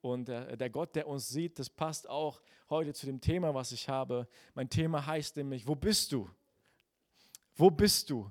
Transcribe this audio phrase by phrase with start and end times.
[0.00, 3.88] Und der, Gott, der uns sieht, das passt auch heute zu dem Thema, was ich
[3.88, 4.28] habe.
[4.54, 6.30] Mein Thema heißt nämlich, wo bist du?
[7.56, 8.30] Wo bist du?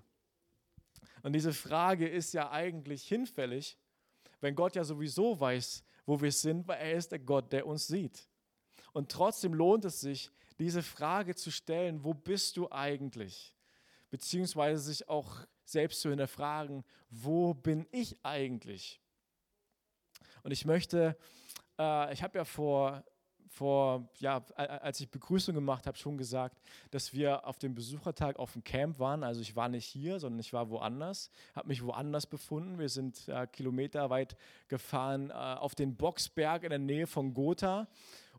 [1.24, 3.78] Und diese Frage ist ja eigentlich hinfällig,
[4.40, 7.88] wenn Gott ja sowieso weiß, wo wir sind, weil er ist der Gott, der uns
[7.88, 8.30] sieht.
[8.94, 13.54] Und trotzdem lohnt es sich, diese Frage zu stellen, wo bist du eigentlich?
[14.10, 19.02] Beziehungsweise sich auch selbst zu hinterfragen, wo bin ich eigentlich?
[20.44, 21.18] Und ich möchte,
[21.80, 23.04] äh, ich habe ja vor
[23.50, 28.54] vor, ja, als ich Begrüßung gemacht habe, schon gesagt, dass wir auf dem Besuchertag auf
[28.54, 29.24] dem Camp waren.
[29.24, 32.78] Also ich war nicht hier, sondern ich war woanders, habe mich woanders befunden.
[32.78, 34.36] Wir sind äh, kilometerweit
[34.68, 37.88] gefahren äh, auf den Boxberg in der Nähe von Gotha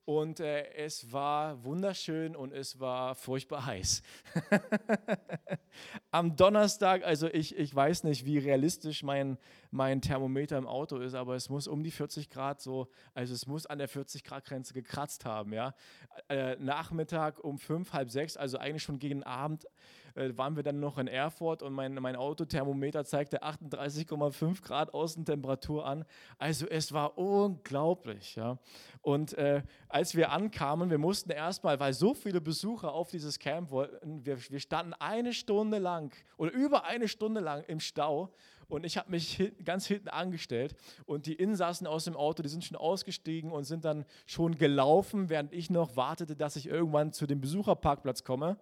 [0.08, 4.02] und äh, es war wunderschön und es war furchtbar heiß.
[6.10, 9.36] Am Donnerstag, also ich, ich weiß nicht, wie realistisch mein,
[9.70, 13.46] mein Thermometer im Auto ist, aber es muss um die 40 Grad so, also es
[13.46, 15.52] muss an der 40 Grad Grenze gekratzt haben.
[15.52, 15.74] Ja?
[16.30, 19.66] Äh, Nachmittag um fünf, halb sechs, also eigentlich schon gegen Abend,
[20.14, 25.87] äh, waren wir dann noch in Erfurt und mein, mein Autothermometer zeigte 38,5 Grad Außentemperatur
[25.87, 26.04] an.
[26.38, 28.37] Also es war unglaublich.
[28.37, 28.59] Ja?
[29.02, 33.70] Und äh, als wir ankamen, wir mussten erstmal, weil so viele Besucher auf dieses Camp
[33.70, 38.32] wollten, wir, wir standen eine Stunde lang oder über eine Stunde lang im Stau
[38.68, 42.65] und ich habe mich ganz hinten angestellt und die Insassen aus dem Auto, die sind
[42.65, 47.26] schon ausgestiegen und sind dann schon gelaufen, während ich noch wartete, dass ich irgendwann zu
[47.26, 48.59] dem Besucherparkplatz komme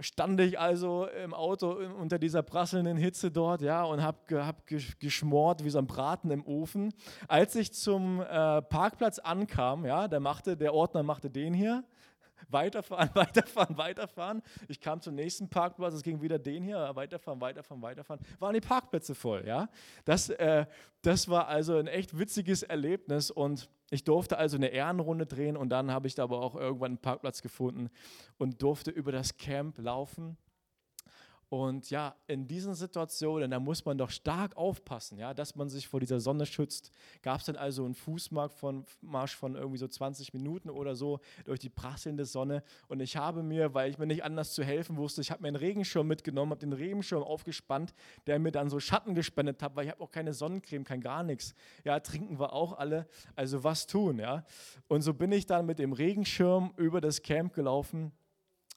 [0.00, 5.64] stand ich also im Auto unter dieser prasselnden Hitze dort, ja, und habe hab geschmort
[5.64, 6.92] wie so ein Braten im Ofen.
[7.28, 11.84] Als ich zum äh, Parkplatz ankam, ja, der machte, der Ordner machte den hier,
[12.48, 14.42] weiterfahren, weiterfahren, weiterfahren.
[14.68, 18.20] Ich kam zum nächsten Parkplatz, es ging wieder den hier, weiterfahren, weiterfahren, weiterfahren.
[18.40, 19.68] Waren die Parkplätze voll, ja.
[20.04, 20.66] Das, äh,
[21.02, 25.68] das war also ein echt witziges Erlebnis und ich durfte also eine Ehrenrunde drehen und
[25.70, 27.90] dann habe ich da aber auch irgendwann einen Parkplatz gefunden
[28.38, 30.36] und durfte über das Camp laufen
[31.48, 35.86] und ja, in diesen Situationen, da muss man doch stark aufpassen, ja, dass man sich
[35.86, 36.90] vor dieser Sonne schützt.
[37.22, 41.20] Gab es dann also einen Fußmarsch von, Marsch von irgendwie so 20 Minuten oder so
[41.44, 42.62] durch die prasselnde Sonne.
[42.88, 45.48] Und ich habe mir, weil ich mir nicht anders zu helfen wusste, ich habe mir
[45.48, 47.94] einen Regenschirm mitgenommen, habe den Regenschirm aufgespannt,
[48.26, 51.22] der mir dann so Schatten gespendet hat, weil ich habe auch keine Sonnencreme, kein gar
[51.22, 51.54] nichts.
[51.84, 53.06] Ja, trinken wir auch alle.
[53.36, 54.44] Also was tun, ja.
[54.88, 58.12] Und so bin ich dann mit dem Regenschirm über das Camp gelaufen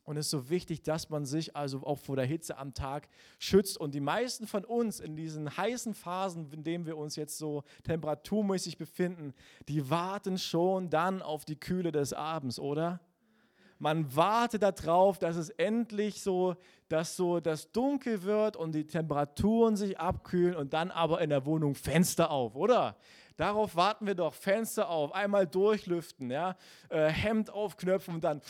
[0.07, 3.09] und es ist so wichtig, dass man sich also auch vor der Hitze am Tag
[3.39, 3.77] schützt.
[3.77, 7.65] Und die meisten von uns in diesen heißen Phasen, in denen wir uns jetzt so
[7.83, 9.33] temperaturmäßig befinden,
[9.67, 13.01] die warten schon dann auf die Kühle des Abends, oder?
[13.79, 16.55] Man wartet darauf, dass es endlich so,
[16.87, 21.45] dass so das dunkel wird und die Temperaturen sich abkühlen und dann aber in der
[21.45, 22.95] Wohnung Fenster auf, oder?
[23.37, 24.33] Darauf warten wir doch.
[24.33, 26.57] Fenster auf, einmal durchlüften, ja,
[26.89, 28.41] äh, Hemd aufknöpfen und dann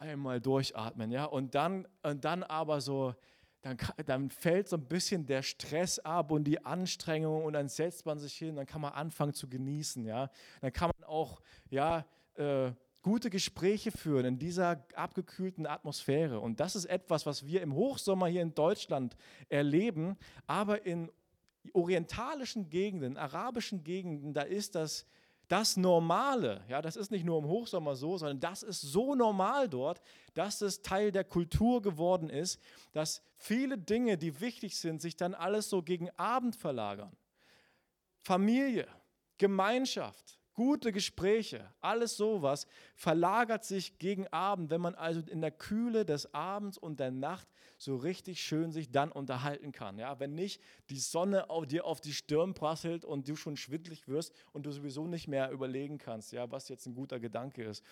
[0.00, 3.14] einmal durchatmen, ja, und dann, und dann aber so,
[3.62, 8.04] dann, dann fällt so ein bisschen der Stress ab und die Anstrengung und dann setzt
[8.04, 10.28] man sich hin, dann kann man anfangen zu genießen, ja,
[10.60, 11.40] dann kann man auch,
[11.70, 16.38] ja, äh, gute Gespräche führen in dieser abgekühlten Atmosphäre.
[16.38, 19.16] Und das ist etwas, was wir im Hochsommer hier in Deutschland
[19.48, 21.10] erleben, aber in
[21.72, 25.06] orientalischen Gegenden, arabischen Gegenden, da ist das
[25.52, 26.64] das Normale.
[26.68, 30.00] Ja, das ist nicht nur im Hochsommer so, sondern das ist so normal dort,
[30.32, 32.58] dass es Teil der Kultur geworden ist,
[32.92, 37.14] dass viele Dinge, die wichtig sind, sich dann alles so gegen Abend verlagern.
[38.22, 38.88] Familie,
[39.36, 46.04] Gemeinschaft, gute Gespräche, alles sowas verlagert sich gegen Abend, wenn man also in der Kühle
[46.04, 47.48] des Abends und der Nacht
[47.78, 49.98] so richtig schön sich dann unterhalten kann.
[49.98, 54.08] Ja, wenn nicht die Sonne auf dir auf die Stirn prasselt und du schon schwindlig
[54.08, 57.82] wirst und du sowieso nicht mehr überlegen kannst, ja, was jetzt ein guter Gedanke ist.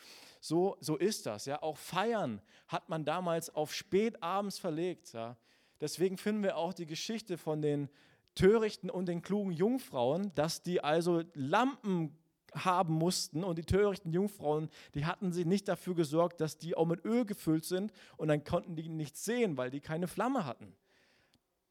[0.41, 1.47] So, so ist das.
[1.47, 5.13] Ja, auch Feiern hat man damals auf spät abends verlegt.
[5.13, 5.37] Ja.
[5.81, 7.89] Deswegen finden wir auch die Geschichte von den
[8.35, 12.17] törichten und den klugen Jungfrauen, dass die also Lampen
[12.55, 13.45] haben mussten.
[13.45, 17.25] Und die törichten Jungfrauen, die hatten sich nicht dafür gesorgt, dass die auch mit Öl
[17.25, 20.75] gefüllt sind und dann konnten die nichts sehen, weil die keine Flamme hatten.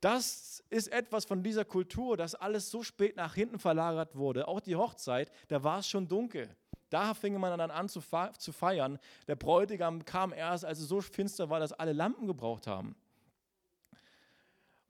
[0.02, 4.48] Das ist etwas von dieser Kultur, dass alles so spät nach hinten verlagert wurde.
[4.48, 6.56] Auch die Hochzeit, da war es schon dunkel.
[6.90, 8.98] Da fing man dann an zu feiern.
[9.28, 12.96] Der Bräutigam kam erst, als es so finster war, dass alle Lampen gebraucht haben.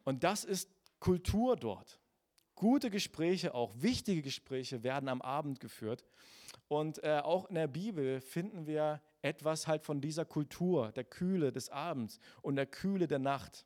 [0.06, 0.69] Und das ist
[1.00, 1.98] Kultur dort.
[2.59, 6.03] Gute Gespräche, auch wichtige Gespräche werden am Abend geführt.
[6.67, 11.53] Und äh, auch in der Bibel finden wir etwas halt von dieser Kultur, der Kühle
[11.53, 13.65] des Abends und der Kühle der Nacht.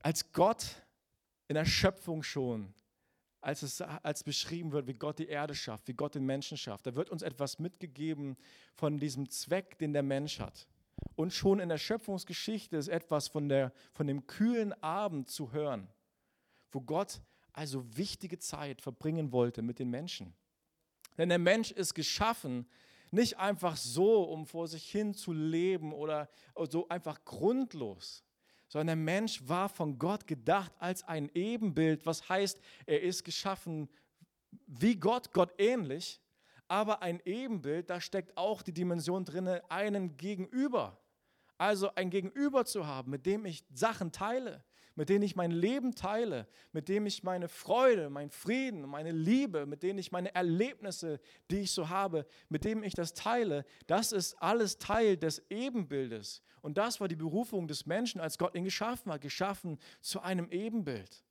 [0.00, 0.82] Als Gott
[1.46, 2.74] in der Schöpfung schon,
[3.40, 6.88] als es als beschrieben wird, wie Gott die Erde schafft, wie Gott den Menschen schafft.
[6.88, 8.36] Da wird uns etwas mitgegeben
[8.74, 10.66] von diesem Zweck, den der Mensch hat.
[11.14, 15.88] Und schon in der Schöpfungsgeschichte ist etwas von, der, von dem kühlen Abend zu hören,
[16.70, 17.20] wo Gott
[17.52, 20.34] also wichtige Zeit verbringen wollte mit den Menschen.
[21.16, 22.66] Denn der Mensch ist geschaffen,
[23.10, 26.28] nicht einfach so, um vor sich hin zu leben oder
[26.68, 28.24] so einfach grundlos,
[28.68, 33.88] sondern der Mensch war von Gott gedacht als ein Ebenbild, was heißt, er ist geschaffen
[34.66, 36.20] wie Gott, Gott ähnlich,
[36.68, 41.00] aber ein Ebenbild, da steckt auch die Dimension drin, einen Gegenüber.
[41.58, 44.62] Also ein Gegenüber zu haben, mit dem ich Sachen teile,
[44.94, 49.66] mit denen ich mein Leben teile, mit dem ich meine Freude, meinen Frieden, meine Liebe,
[49.66, 51.20] mit denen ich meine Erlebnisse,
[51.50, 56.42] die ich so habe, mit dem ich das teile, das ist alles Teil des Ebenbildes.
[56.62, 60.50] Und das war die Berufung des Menschen, als Gott ihn geschaffen hat, geschaffen zu einem
[60.50, 61.25] Ebenbild.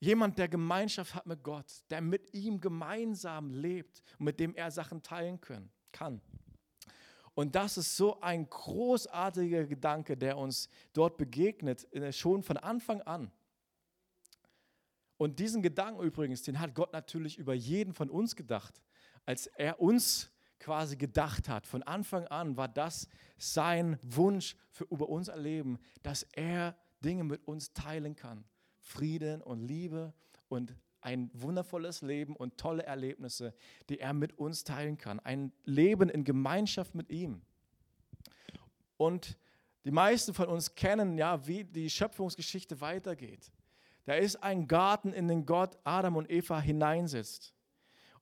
[0.00, 4.70] Jemand, der Gemeinschaft hat mit Gott, der mit ihm gemeinsam lebt und mit dem er
[4.70, 6.20] Sachen teilen können, kann.
[7.34, 13.00] Und das ist so ein großartiger Gedanke, der uns dort begegnet, äh, schon von Anfang
[13.02, 13.30] an.
[15.16, 18.80] Und diesen Gedanken übrigens, den hat Gott natürlich über jeden von uns gedacht,
[19.26, 20.30] als er uns
[20.60, 21.66] quasi gedacht hat.
[21.66, 27.46] Von Anfang an war das sein Wunsch für über unser Leben, dass er Dinge mit
[27.46, 28.44] uns teilen kann.
[28.88, 30.14] Frieden und Liebe
[30.48, 33.54] und ein wundervolles Leben und tolle Erlebnisse,
[33.88, 35.20] die er mit uns teilen kann.
[35.20, 37.42] Ein Leben in Gemeinschaft mit ihm.
[38.96, 39.38] Und
[39.84, 43.52] die meisten von uns kennen ja, wie die Schöpfungsgeschichte weitergeht.
[44.06, 47.54] Da ist ein Garten, in den Gott Adam und Eva hineinsetzt.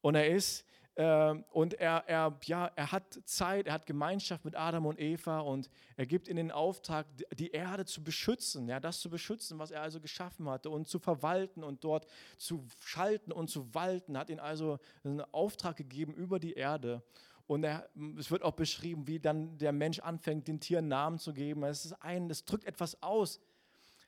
[0.00, 0.64] Und er ist
[0.96, 5.68] und er, er, ja, er hat Zeit, er hat Gemeinschaft mit Adam und Eva und
[5.94, 9.82] er gibt ihnen den Auftrag, die Erde zu beschützen, ja, das zu beschützen, was er
[9.82, 12.06] also geschaffen hatte und zu verwalten und dort
[12.38, 17.02] zu schalten und zu walten, hat ihnen also einen Auftrag gegeben über die Erde.
[17.46, 21.34] Und er, es wird auch beschrieben, wie dann der Mensch anfängt, den Tieren Namen zu
[21.34, 21.62] geben.
[21.64, 23.38] Es ist ein, das drückt etwas aus,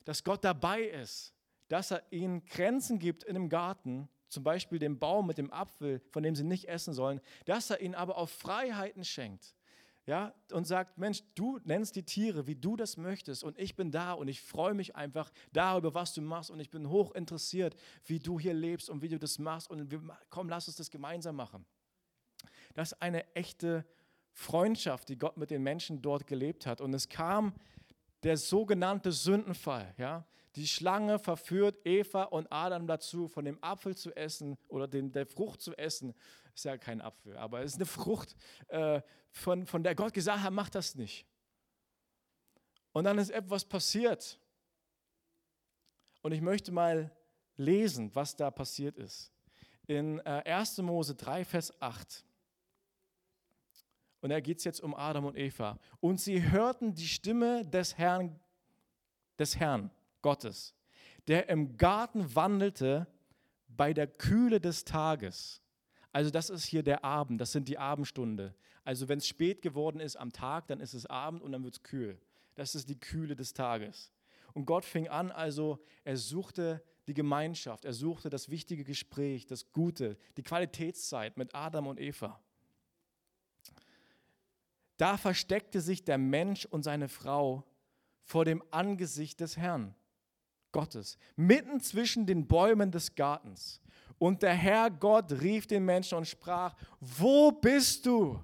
[0.05, 1.35] dass Gott dabei ist,
[1.67, 6.01] dass er ihnen Grenzen gibt in dem Garten zum Beispiel den Baum mit dem Apfel,
[6.11, 9.55] von dem sie nicht essen sollen, dass er ihnen aber auch Freiheiten schenkt.
[10.05, 13.91] Ja, und sagt, Mensch, du nennst die Tiere, wie du das möchtest und ich bin
[13.91, 17.75] da und ich freue mich einfach darüber, was du machst und ich bin hoch interessiert,
[18.05, 20.89] wie du hier lebst und wie du das machst und wir, komm, lass uns das
[20.89, 21.63] gemeinsam machen.
[22.73, 23.85] Das ist eine echte
[24.31, 27.53] Freundschaft, die Gott mit den Menschen dort gelebt hat und es kam
[28.23, 30.25] der sogenannte Sündenfall, ja,
[30.59, 35.25] die Schlange verführt Eva und Adam dazu, von dem Apfel zu essen oder den, der
[35.25, 36.13] Frucht zu essen.
[36.53, 38.35] Ist ja kein Apfel, aber es ist eine Frucht,
[38.67, 39.01] äh,
[39.31, 41.25] von, von der Gott gesagt hat, mach das nicht.
[42.91, 44.37] Und dann ist etwas passiert.
[46.21, 47.15] Und ich möchte mal
[47.55, 49.31] lesen, was da passiert ist.
[49.87, 50.79] In äh, 1.
[50.79, 52.25] Mose 3, Vers 8.
[54.19, 55.79] Und da geht es jetzt um Adam und Eva.
[56.01, 58.37] Und sie hörten die Stimme des Herrn,
[59.37, 59.89] des Herrn
[60.21, 60.73] Gottes,
[61.27, 63.07] der im Garten wandelte
[63.67, 65.61] bei der Kühle des Tages.
[66.11, 68.55] Also das ist hier der Abend, das sind die Abendstunde.
[68.83, 71.75] Also wenn es spät geworden ist am Tag, dann ist es Abend und dann wird
[71.75, 72.19] es kühl.
[72.55, 74.11] Das ist die Kühle des Tages.
[74.53, 79.71] Und Gott fing an, also er suchte die Gemeinschaft, er suchte das wichtige Gespräch, das
[79.71, 82.41] Gute, die Qualitätszeit mit Adam und Eva.
[84.97, 87.63] Da versteckte sich der Mensch und seine Frau
[88.23, 89.95] vor dem Angesicht des Herrn.
[90.71, 93.81] Gottes, mitten zwischen den Bäumen des Gartens.
[94.17, 98.43] Und der Herr Gott rief den Menschen und sprach, wo bist du?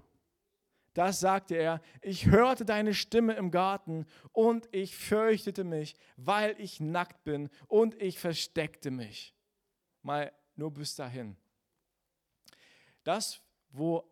[0.94, 6.80] Das sagte er, ich hörte deine Stimme im Garten und ich fürchtete mich, weil ich
[6.80, 9.36] nackt bin und ich versteckte mich.
[10.02, 11.36] Mal nur bis dahin.
[13.04, 13.42] Das,
[13.72, 14.10] wo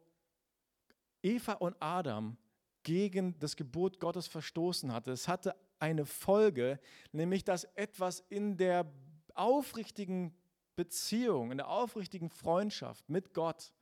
[1.21, 2.35] Eva und Adam
[2.83, 6.79] gegen das Gebot Gottes verstoßen hatte, es hatte eine Folge,
[7.11, 8.89] nämlich dass etwas in der
[9.33, 10.33] aufrichtigen
[10.77, 13.73] Beziehung, in der aufrichtigen Freundschaft mit Gott,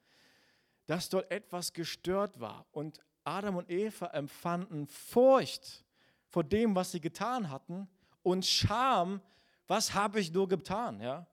[0.88, 2.66] dass dort etwas gestört war.
[2.72, 5.86] Und Adam und Eva empfanden Furcht
[6.28, 7.88] vor dem, was sie getan hatten
[8.24, 9.22] und Scham,
[9.68, 11.02] was habe ich nur getan?
[11.02, 11.28] Ja?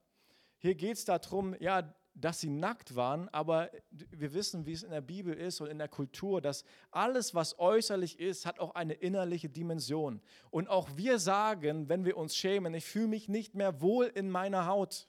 [0.59, 4.91] Hier geht es darum, ja, dass sie nackt waren, aber wir wissen, wie es in
[4.91, 8.95] der Bibel ist und in der Kultur, dass alles, was äußerlich ist, hat auch eine
[8.95, 10.21] innerliche Dimension.
[10.51, 14.31] Und auch wir sagen, wenn wir uns schämen, ich fühle mich nicht mehr wohl in
[14.31, 15.07] meiner Haut.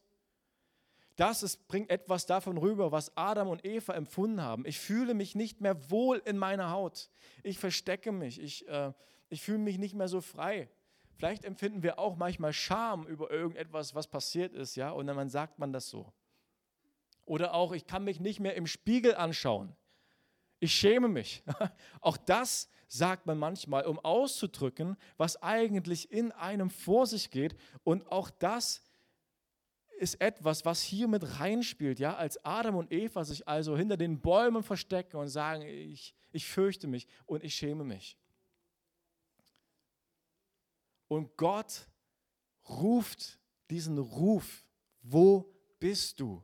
[1.15, 4.65] Das ist, bringt etwas davon rüber, was Adam und Eva empfunden haben.
[4.65, 7.09] Ich fühle mich nicht mehr wohl in meiner Haut.
[7.43, 8.39] Ich verstecke mich.
[8.39, 8.93] Ich, äh,
[9.29, 10.69] ich fühle mich nicht mehr so frei.
[11.15, 15.59] Vielleicht empfinden wir auch manchmal Scham über irgendetwas, was passiert ist, ja, und dann sagt
[15.59, 16.13] man das so.
[17.29, 19.75] Oder auch, ich kann mich nicht mehr im Spiegel anschauen.
[20.59, 21.43] Ich schäme mich.
[22.01, 27.55] Auch das sagt man manchmal, um auszudrücken, was eigentlich in einem vor sich geht.
[27.83, 28.81] Und auch das
[29.99, 31.99] ist etwas, was hier mit reinspielt.
[31.99, 32.15] Ja?
[32.15, 36.87] Als Adam und Eva sich also hinter den Bäumen verstecken und sagen, ich, ich fürchte
[36.87, 38.17] mich und ich schäme mich.
[41.07, 41.87] Und Gott
[42.67, 44.65] ruft diesen Ruf,
[45.03, 46.43] wo bist du?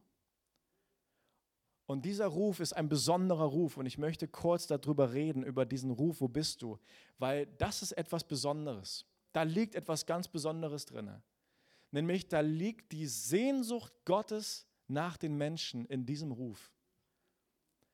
[1.88, 5.92] Und dieser Ruf ist ein besonderer Ruf und ich möchte kurz darüber reden, über diesen
[5.92, 6.80] Ruf, wo bist du?
[7.20, 9.06] Weil das ist etwas Besonderes.
[9.34, 11.12] Da liegt etwas ganz Besonderes drin.
[11.92, 16.72] Nämlich da liegt die Sehnsucht Gottes nach den Menschen in diesem Ruf.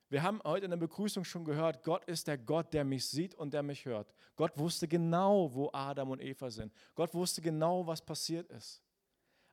[0.09, 3.33] Wir haben heute in der Begrüßung schon gehört, Gott ist der Gott, der mich sieht
[3.35, 4.13] und der mich hört.
[4.35, 6.73] Gott wusste genau, wo Adam und Eva sind.
[6.95, 8.81] Gott wusste genau, was passiert ist.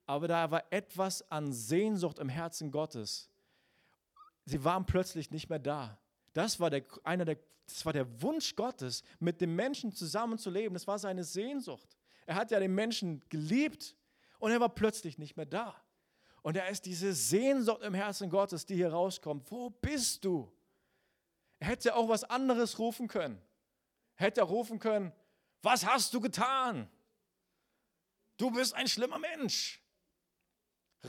[0.07, 3.31] Aber da war etwas an Sehnsucht im Herzen Gottes,
[4.49, 5.99] sie waren plötzlich nicht mehr da.
[6.33, 10.75] Das war der, einer der, das war der Wunsch Gottes, mit dem Menschen zusammenzuleben.
[10.75, 11.97] Das war seine Sehnsucht.
[12.27, 13.97] Er hat ja den Menschen geliebt
[14.39, 15.75] und er war plötzlich nicht mehr da.
[16.43, 19.51] Und da ist diese Sehnsucht im Herzen Gottes, die hier rauskommt.
[19.51, 20.51] Wo bist du?
[21.59, 23.41] Er hätte auch was anderes rufen können.
[24.17, 25.13] Er hätte rufen können,
[25.63, 26.89] was hast du getan?
[28.37, 29.83] Du bist ein schlimmer Mensch.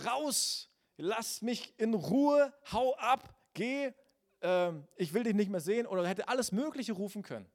[0.03, 0.69] Raus
[0.99, 3.91] lass mich in Ruhe, hau ab, geh,
[4.41, 7.47] äh, ich will dich nicht mehr sehen oder hätte alles Mögliche rufen können.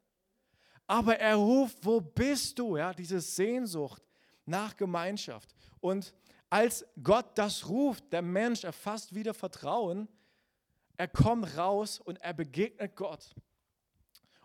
[0.87, 2.77] Aber er ruft, wo bist du?
[2.77, 4.03] Ja, diese Sehnsucht
[4.45, 5.55] nach Gemeinschaft.
[5.81, 6.15] Und
[6.51, 10.09] als Gott das ruft, der Mensch erfasst wieder Vertrauen,
[10.97, 13.35] er kommt raus und er begegnet Gott.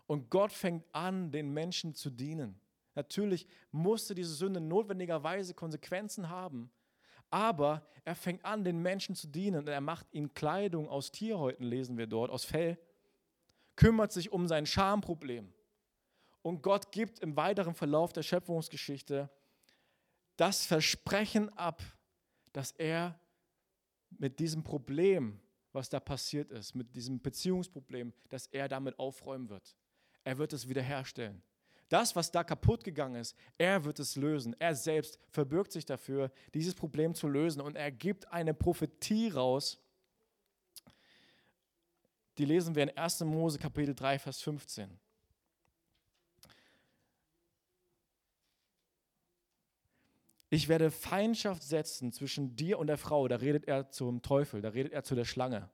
[0.06, 2.60] Und Gott fängt an, den Menschen zu dienen.
[2.94, 6.70] Natürlich musste diese Sünde notwendigerweise Konsequenzen haben,
[7.30, 11.64] aber er fängt an, den Menschen zu dienen und er macht ihnen Kleidung aus Tierhäuten,
[11.64, 12.78] lesen wir dort, aus Fell,
[13.76, 15.52] kümmert sich um sein Schamproblem.
[16.42, 19.30] Und Gott gibt im weiteren Verlauf der Schöpfungsgeschichte
[20.36, 21.82] das Versprechen ab,
[22.52, 23.20] dass er
[24.10, 25.40] mit diesem Problem,
[25.72, 29.76] was da passiert ist, mit diesem Beziehungsproblem, dass er damit aufräumen wird.
[30.24, 31.42] Er wird es wiederherstellen.
[31.90, 34.54] Das, was da kaputt gegangen ist, er wird es lösen.
[34.60, 37.60] Er selbst verbirgt sich dafür, dieses Problem zu lösen.
[37.60, 39.76] Und er gibt eine Prophetie raus.
[42.38, 43.22] Die lesen wir in 1.
[43.22, 45.00] Mose Kapitel 3, Vers 15.
[50.48, 53.26] Ich werde Feindschaft setzen zwischen dir und der Frau.
[53.26, 55.68] Da redet er zum Teufel, da redet er zu der Schlange,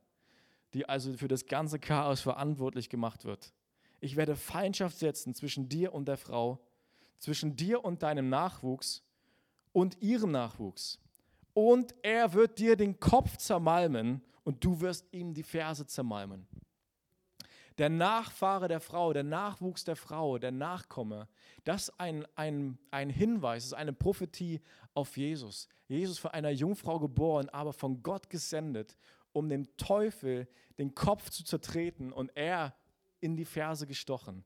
[0.72, 3.52] die also für das ganze Chaos verantwortlich gemacht wird
[4.00, 6.60] ich werde Feindschaft setzen zwischen dir und der Frau,
[7.18, 9.02] zwischen dir und deinem Nachwuchs
[9.72, 10.98] und ihrem Nachwuchs.
[11.54, 16.46] Und er wird dir den Kopf zermalmen und du wirst ihm die Ferse zermalmen.
[17.78, 21.28] Der Nachfahre der Frau, der Nachwuchs der Frau, der Nachkomme,
[21.64, 24.62] das ist ein, ein, ein Hinweis, ist eine Prophetie
[24.94, 25.68] auf Jesus.
[25.88, 28.96] Jesus von einer Jungfrau geboren, aber von Gott gesendet,
[29.32, 30.48] um dem Teufel
[30.78, 32.74] den Kopf zu zertreten und er
[33.20, 34.44] in die Ferse gestochen.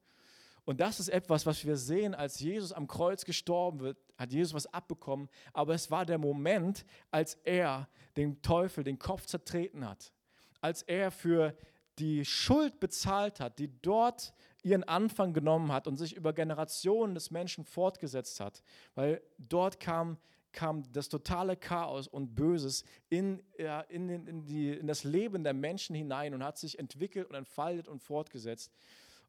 [0.64, 4.54] Und das ist etwas, was wir sehen, als Jesus am Kreuz gestorben wird, hat Jesus
[4.54, 10.12] was abbekommen, aber es war der Moment, als er den Teufel den Kopf zertreten hat,
[10.60, 11.56] als er für
[11.98, 17.30] die Schuld bezahlt hat, die dort ihren Anfang genommen hat und sich über Generationen des
[17.30, 18.62] Menschen fortgesetzt hat,
[18.94, 20.18] weil dort kam,
[20.52, 25.54] kam das totale Chaos und Böses in, ja, in, in, die, in das Leben der
[25.54, 28.72] Menschen hinein und hat sich entwickelt und entfaltet und fortgesetzt.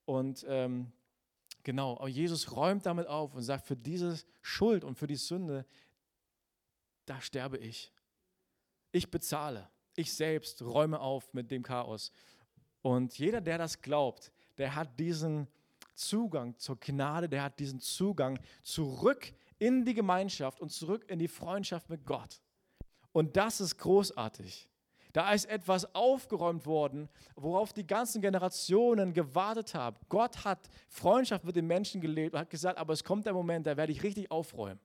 [0.06, 0.92] Und ähm,
[1.64, 5.66] genau, aber Jesus räumt damit auf und sagt, für diese Schuld und für die Sünde,
[7.06, 7.92] da sterbe ich.
[8.92, 9.70] Ich bezahle.
[9.96, 12.12] Ich selbst räume auf mit dem Chaos.
[12.82, 15.48] Und jeder, der das glaubt, der hat diesen
[15.94, 21.28] Zugang zur Gnade, der hat diesen Zugang zurück in die Gemeinschaft und zurück in die
[21.28, 22.42] Freundschaft mit Gott.
[23.12, 24.68] Und das ist großartig.
[25.14, 29.98] Da ist etwas aufgeräumt worden, worauf die ganzen Generationen gewartet haben.
[30.10, 33.68] Gott hat Freundschaft mit den Menschen gelebt und hat gesagt, aber es kommt der Moment,
[33.68, 34.80] da werde ich richtig aufräumen.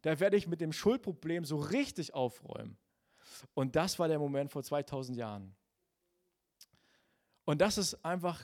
[0.00, 2.78] Da werde ich mit dem Schuldproblem so richtig aufräumen.
[3.52, 5.54] Und das war der Moment vor 2000 Jahren.
[7.44, 8.40] Und das ist einfach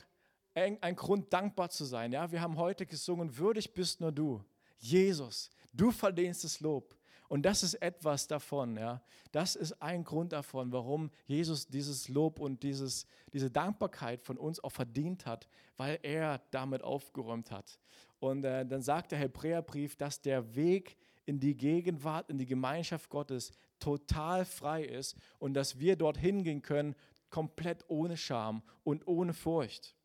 [0.53, 2.13] ein Grund, dankbar zu sein.
[2.13, 4.45] Ja, wir haben heute gesungen, würdig bist nur du.
[4.85, 6.97] Jesus, du verdienst das Lob.
[7.29, 9.03] Und das ist etwas davon, ja.
[9.33, 14.63] Das ist ein Grund davon, warum Jesus dieses Lob und dieses, diese Dankbarkeit von uns
[14.63, 17.79] auch verdient hat, weil er damit aufgeräumt hat.
[18.21, 23.09] Und äh, dann sagt der Hebräerbrief, dass der Weg in die Gegenwart, in die Gemeinschaft
[23.09, 26.95] Gottes total frei ist und dass wir dorthin gehen können,
[27.31, 29.97] komplett ohne Scham und ohne Furcht.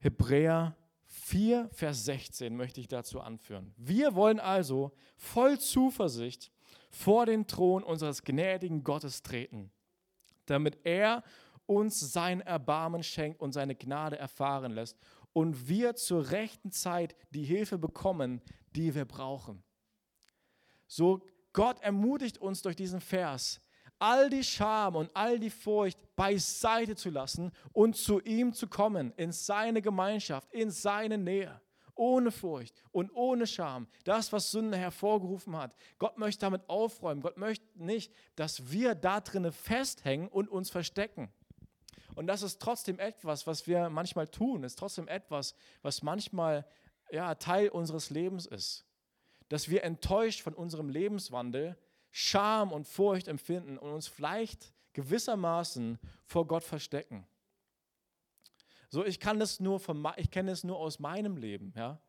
[0.00, 0.76] Hebräer
[1.08, 3.72] 4, Vers 16 möchte ich dazu anführen.
[3.76, 6.52] Wir wollen also voll Zuversicht
[6.90, 9.70] vor den Thron unseres gnädigen Gottes treten,
[10.46, 11.22] damit er
[11.66, 14.98] uns sein Erbarmen schenkt und seine Gnade erfahren lässt
[15.32, 18.40] und wir zur rechten Zeit die Hilfe bekommen,
[18.74, 19.62] die wir brauchen.
[20.86, 21.22] So
[21.52, 23.60] Gott ermutigt uns durch diesen Vers,
[23.98, 29.12] all die Scham und all die Furcht beiseite zu lassen und zu ihm zu kommen,
[29.16, 31.60] in seine Gemeinschaft, in seine Nähe,
[31.94, 33.88] ohne Furcht und ohne Scham.
[34.04, 35.74] Das, was Sünde hervorgerufen hat.
[35.98, 37.22] Gott möchte damit aufräumen.
[37.22, 41.32] Gott möchte nicht, dass wir da drinnen festhängen und uns verstecken.
[42.14, 46.66] Und das ist trotzdem etwas, was wir manchmal tun, ist trotzdem etwas, was manchmal
[47.10, 48.84] ja, Teil unseres Lebens ist.
[49.48, 51.76] Dass wir enttäuscht von unserem Lebenswandel
[52.20, 57.24] Scham und Furcht empfinden und uns vielleicht gewissermaßen vor Gott verstecken.
[58.88, 62.00] So, ich kann das nur von, ich kenne es nur aus meinem Leben, ja.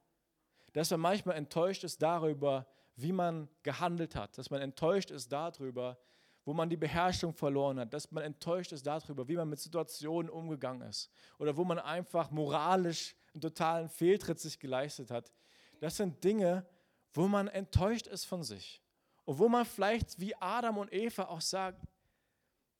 [0.73, 5.99] Dass man manchmal enttäuscht ist darüber, wie man gehandelt hat, dass man enttäuscht ist darüber,
[6.43, 10.31] wo man die Beherrschung verloren hat, dass man enttäuscht ist darüber, wie man mit Situationen
[10.31, 15.31] umgegangen ist oder wo man einfach moralisch einen totalen Fehltritt sich geleistet hat.
[15.79, 16.65] Das sind Dinge,
[17.13, 18.81] wo man enttäuscht ist von sich.
[19.29, 21.85] Und wo man vielleicht wie Adam und Eva auch sagt,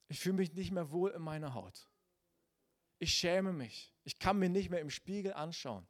[0.08, 1.88] ich fühle mich nicht mehr wohl in meiner Haut.
[2.98, 3.94] Ich schäme mich.
[4.04, 5.86] Ich kann mir nicht mehr im Spiegel anschauen.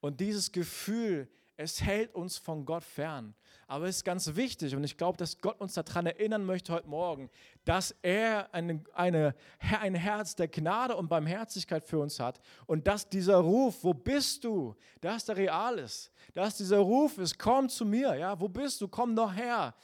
[0.00, 1.30] Und dieses Gefühl,
[1.62, 3.34] es hält uns von Gott fern.
[3.66, 6.88] Aber es ist ganz wichtig und ich glaube, dass Gott uns daran erinnern möchte heute
[6.88, 7.30] Morgen,
[7.64, 13.08] dass er eine, eine, ein Herz der Gnade und Barmherzigkeit für uns hat und dass
[13.08, 17.86] dieser Ruf, wo bist du, dass der real ist, dass dieser Ruf ist, komm zu
[17.86, 19.74] mir, ja, wo bist du, komm doch her,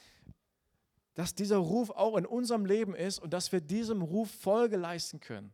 [1.15, 5.19] dass dieser Ruf auch in unserem Leben ist und dass wir diesem Ruf Folge leisten
[5.19, 5.53] können.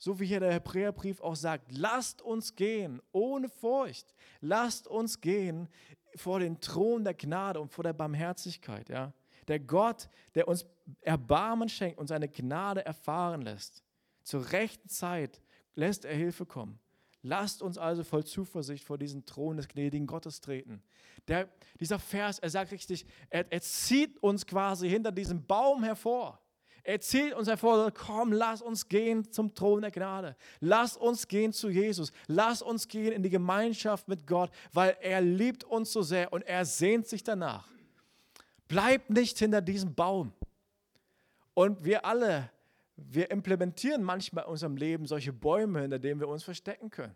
[0.00, 4.14] So wie hier der Hebräerbrief auch sagt, lasst uns gehen ohne Furcht.
[4.40, 5.68] Lasst uns gehen
[6.16, 8.88] vor den Thron der Gnade und vor der Barmherzigkeit.
[8.88, 9.12] Ja?
[9.46, 10.64] Der Gott, der uns
[11.02, 13.84] Erbarmen schenkt und seine Gnade erfahren lässt.
[14.22, 15.42] Zur rechten Zeit
[15.74, 16.80] lässt er Hilfe kommen.
[17.22, 20.82] Lasst uns also voll Zuversicht vor diesen Thron des gnädigen Gottes treten.
[21.28, 26.40] Der, dieser Vers, er sagt richtig, er, er zieht uns quasi hinter diesem Baum hervor.
[26.82, 30.36] Er zieht uns hervor, komm, lass uns gehen zum Thron der Gnade.
[30.60, 32.12] Lass uns gehen zu Jesus.
[32.26, 36.42] Lass uns gehen in die Gemeinschaft mit Gott, weil er liebt uns so sehr und
[36.42, 37.68] er sehnt sich danach.
[38.68, 40.32] Bleib nicht hinter diesem Baum.
[41.54, 42.50] Und wir alle,
[42.96, 47.14] wir implementieren manchmal in unserem Leben solche Bäume, hinter denen wir uns verstecken können.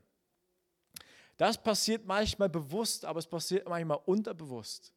[1.36, 4.92] Das passiert manchmal bewusst, aber es passiert manchmal unterbewusst.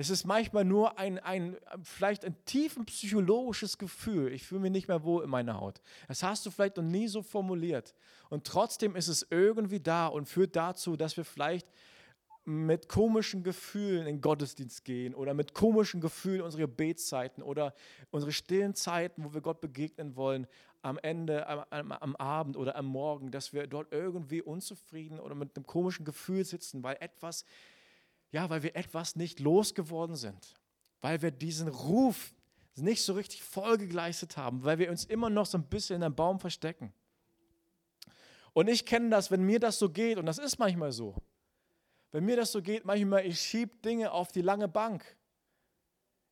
[0.00, 4.32] Es ist manchmal nur ein, ein vielleicht ein tiefen psychologisches Gefühl.
[4.32, 5.82] Ich fühle mich nicht mehr wohl in meiner Haut.
[6.08, 7.94] Das hast du vielleicht noch nie so formuliert.
[8.30, 11.68] Und trotzdem ist es irgendwie da und führt dazu, dass wir vielleicht
[12.46, 17.74] mit komischen Gefühlen in Gottesdienst gehen oder mit komischen Gefühlen unsere Gebetszeiten oder
[18.10, 20.46] unsere stillen Zeiten, wo wir Gott begegnen wollen,
[20.80, 25.34] am Ende, am, am, am, Abend oder am Morgen, dass wir dort irgendwie unzufrieden oder
[25.34, 27.44] mit einem komischen Gefühl sitzen, weil etwas
[28.32, 30.54] ja, weil wir etwas nicht losgeworden sind,
[31.00, 32.34] weil wir diesen Ruf
[32.76, 36.02] nicht so richtig Folge geleistet haben, weil wir uns immer noch so ein bisschen in
[36.02, 36.92] einem Baum verstecken.
[38.52, 41.14] Und ich kenne das, wenn mir das so geht, und das ist manchmal so,
[42.12, 45.16] wenn mir das so geht, manchmal, ich schiebe Dinge auf die lange Bank.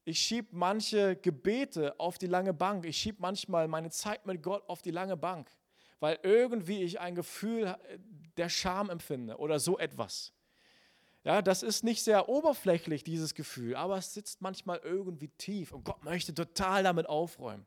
[0.04, 2.86] Ich schiebe manche Gebete auf die lange Bank.
[2.86, 5.50] Ich schiebe manchmal meine Zeit mit Gott auf die lange Bank,
[6.00, 7.76] weil irgendwie ich ein Gefühl
[8.36, 10.32] der Scham empfinde oder so etwas.
[11.28, 15.84] Ja, das ist nicht sehr oberflächlich, dieses Gefühl, aber es sitzt manchmal irgendwie tief und
[15.84, 17.66] Gott möchte total damit aufräumen.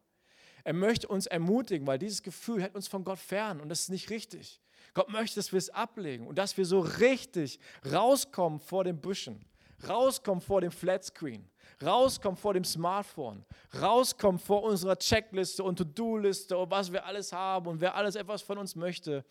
[0.63, 3.89] Er möchte uns ermutigen, weil dieses Gefühl hält uns von Gott fern und das ist
[3.89, 4.59] nicht richtig.
[4.95, 9.45] Gott möchte, dass wir es ablegen und dass wir so richtig rauskommen vor den Büschen,
[9.87, 11.47] rauskommen vor dem Flatscreen,
[11.83, 13.45] rauskommen vor dem Smartphone,
[13.79, 18.41] rauskommen vor unserer Checkliste und To-Do-Liste und was wir alles haben und wer alles etwas
[18.41, 19.23] von uns möchte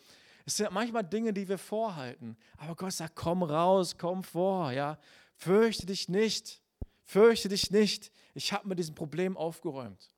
[0.47, 2.37] es sind manchmal Dinge, die wir vorhalten.
[2.57, 4.99] Aber Gott sagt, komm raus, komm vor, ja.
[5.37, 6.63] Fürchte dich nicht.
[7.05, 8.13] Fürchte dich nicht.
[8.35, 10.11] Ich habe mit diesem Problem aufgeräumt.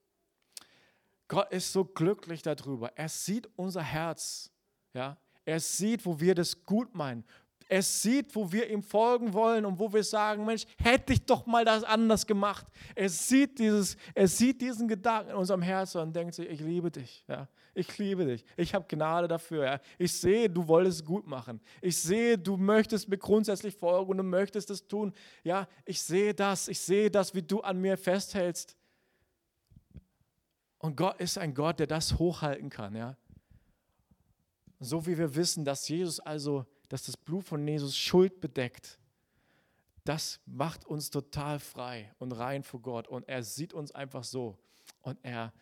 [1.29, 2.93] Gott ist so glücklich darüber.
[2.97, 4.51] Er sieht unser Herz,
[4.93, 5.17] ja.
[5.45, 7.25] Er sieht, wo wir das gut meinen.
[7.69, 11.47] Er sieht, wo wir ihm folgen wollen und wo wir sagen, Mensch, hätte ich doch
[11.47, 12.67] mal das anders gemacht.
[12.95, 16.91] Er sieht, dieses, er sieht diesen Gedanken in unserem Herzen und denkt sich, ich liebe
[16.91, 17.25] dich.
[17.27, 17.49] Ja.
[17.75, 18.45] Ich liebe dich.
[18.57, 19.65] Ich habe Gnade dafür.
[19.65, 19.81] Ja.
[19.99, 21.61] Ich sehe, du wolltest es gut machen.
[21.81, 25.13] Ich sehe, du möchtest mir grundsätzlich folgen und du möchtest es tun.
[25.43, 26.69] Ja, ich sehe das.
[26.69, 28.77] Ich sehe das, wie du an mir festhältst.
[30.79, 32.95] Und Gott ist ein Gott, der das hochhalten kann.
[32.95, 33.17] Ja.
[34.81, 38.99] So wie wir wissen, dass Jesus also, dass das Blut von Jesus Schuld bedeckt,
[40.05, 43.07] das macht uns total frei und rein vor Gott.
[43.07, 44.59] Und er sieht uns einfach so.
[45.01, 45.53] Und er,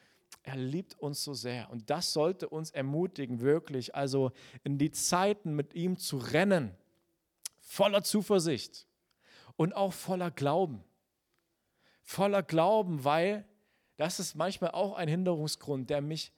[0.42, 1.70] er liebt uns so sehr.
[1.70, 4.32] Und das sollte uns ermutigen, wirklich, also
[4.64, 6.74] in die Zeiten mit ihm zu rennen,
[7.58, 8.86] voller Zuversicht
[9.56, 10.82] und auch voller Glauben.
[12.02, 13.44] Voller Glauben, weil
[13.96, 16.32] das ist manchmal auch ein Hinderungsgrund, der mich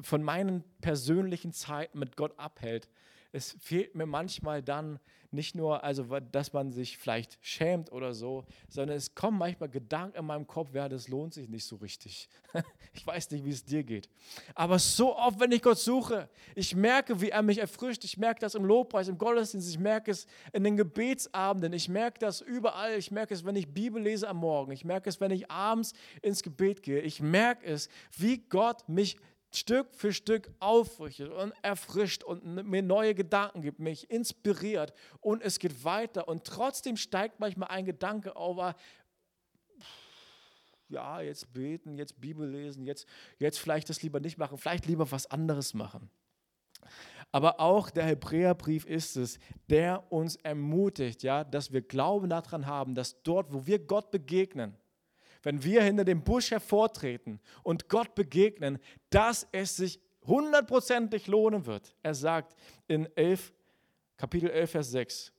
[0.00, 2.88] von meinen persönlichen Zeiten mit Gott abhält.
[3.32, 5.00] Es fehlt mir manchmal dann
[5.32, 10.18] nicht nur, also dass man sich vielleicht schämt oder so, sondern es kommen manchmal Gedanken
[10.18, 12.28] in meinem Kopf, ja, das lohnt sich nicht so richtig.
[12.92, 14.10] ich weiß nicht, wie es dir geht.
[14.54, 18.04] Aber so oft, wenn ich Gott suche, ich merke, wie er mich erfrischt.
[18.04, 22.18] Ich merke das im Lobpreis, im Gottesdienst, ich merke es in den Gebetsabenden, ich merke
[22.18, 22.98] das überall.
[22.98, 25.94] Ich merke es, wenn ich Bibel lese am Morgen, ich merke es, wenn ich abends
[26.20, 27.00] ins Gebet gehe.
[27.00, 32.82] Ich merke es, wie Gott mich erfrischt Stück für Stück aufrichtet und erfrischt und mir
[32.82, 38.34] neue Gedanken gibt, mich inspiriert und es geht weiter und trotzdem steigt manchmal ein Gedanke
[38.36, 38.74] auf, ah,
[40.88, 43.06] ja, jetzt beten, jetzt Bibel lesen, jetzt,
[43.38, 46.10] jetzt vielleicht das lieber nicht machen, vielleicht lieber was anderes machen.
[47.30, 49.38] Aber auch der Hebräerbrief ist es,
[49.70, 54.76] der uns ermutigt, ja, dass wir Glauben daran haben, dass dort, wo wir Gott begegnen,
[55.42, 58.78] wenn wir hinter dem Busch hervortreten und Gott begegnen,
[59.10, 61.94] dass es sich hundertprozentig lohnen wird.
[62.02, 62.54] Er sagt
[62.86, 63.52] in 11,
[64.16, 65.32] Kapitel 11, Vers 6,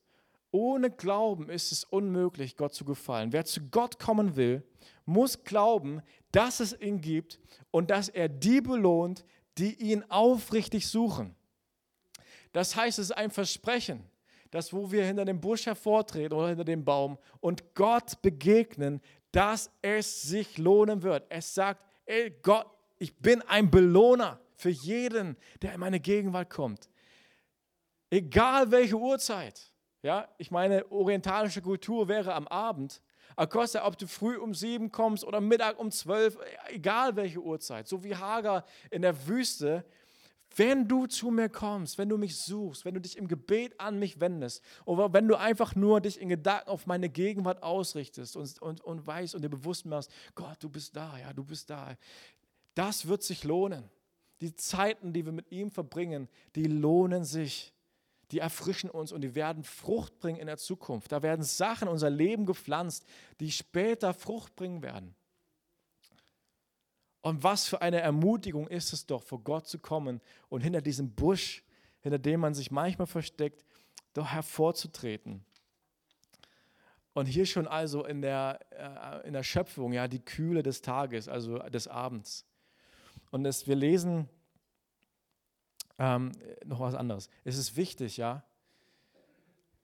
[0.51, 3.33] ohne Glauben ist es unmöglich, Gott zu gefallen.
[3.33, 4.63] Wer zu Gott kommen will,
[5.05, 7.39] muss glauben, dass es ihn gibt
[7.71, 9.25] und dass er die belohnt,
[9.57, 11.35] die ihn aufrichtig suchen.
[12.51, 14.03] Das heißt, es ist ein Versprechen,
[14.51, 19.01] dass wo wir hinter dem Busch hervortreten oder hinter dem Baum und Gott begegnen,
[19.33, 21.25] dass es sich lohnen wird.
[21.27, 22.67] Es sagt, ey Gott,
[22.99, 26.87] ich bin ein Belohner für jeden, der in meine Gegenwart kommt.
[28.09, 29.73] Egal welche Uhrzeit.
[30.03, 33.01] Ja, ich meine, orientalische Kultur wäre am Abend.
[33.35, 37.87] Acosta, ob du früh um sieben kommst oder Mittag um zwölf, egal welche Uhrzeit.
[37.87, 39.83] So wie Hager in der Wüste,
[40.55, 43.99] wenn du zu mir kommst, wenn du mich suchst, wenn du dich im Gebet an
[43.99, 48.61] mich wendest oder wenn du einfach nur dich in Gedanken auf meine Gegenwart ausrichtest und,
[48.61, 51.95] und, und weißt und dir bewusst machst, Gott, du bist da, ja, du bist da.
[52.75, 53.89] Das wird sich lohnen.
[54.41, 57.73] Die Zeiten, die wir mit ihm verbringen, die lohnen sich.
[58.31, 61.11] Die erfrischen uns und die werden Frucht bringen in der Zukunft.
[61.11, 63.05] Da werden Sachen in unser Leben gepflanzt,
[63.39, 65.15] die später Frucht bringen werden.
[67.23, 71.15] Und was für eine Ermutigung ist es doch, vor Gott zu kommen und hinter diesem
[71.15, 71.63] Busch,
[72.01, 73.63] hinter dem man sich manchmal versteckt,
[74.13, 75.45] doch hervorzutreten.
[77.13, 81.29] Und hier schon also in der, äh, in der Schöpfung, ja, die Kühle des Tages,
[81.29, 82.45] also des Abends.
[83.31, 84.27] Und es, wir lesen
[85.99, 86.33] ähm,
[86.65, 87.29] noch was anderes.
[87.45, 88.43] Es ist wichtig, ja.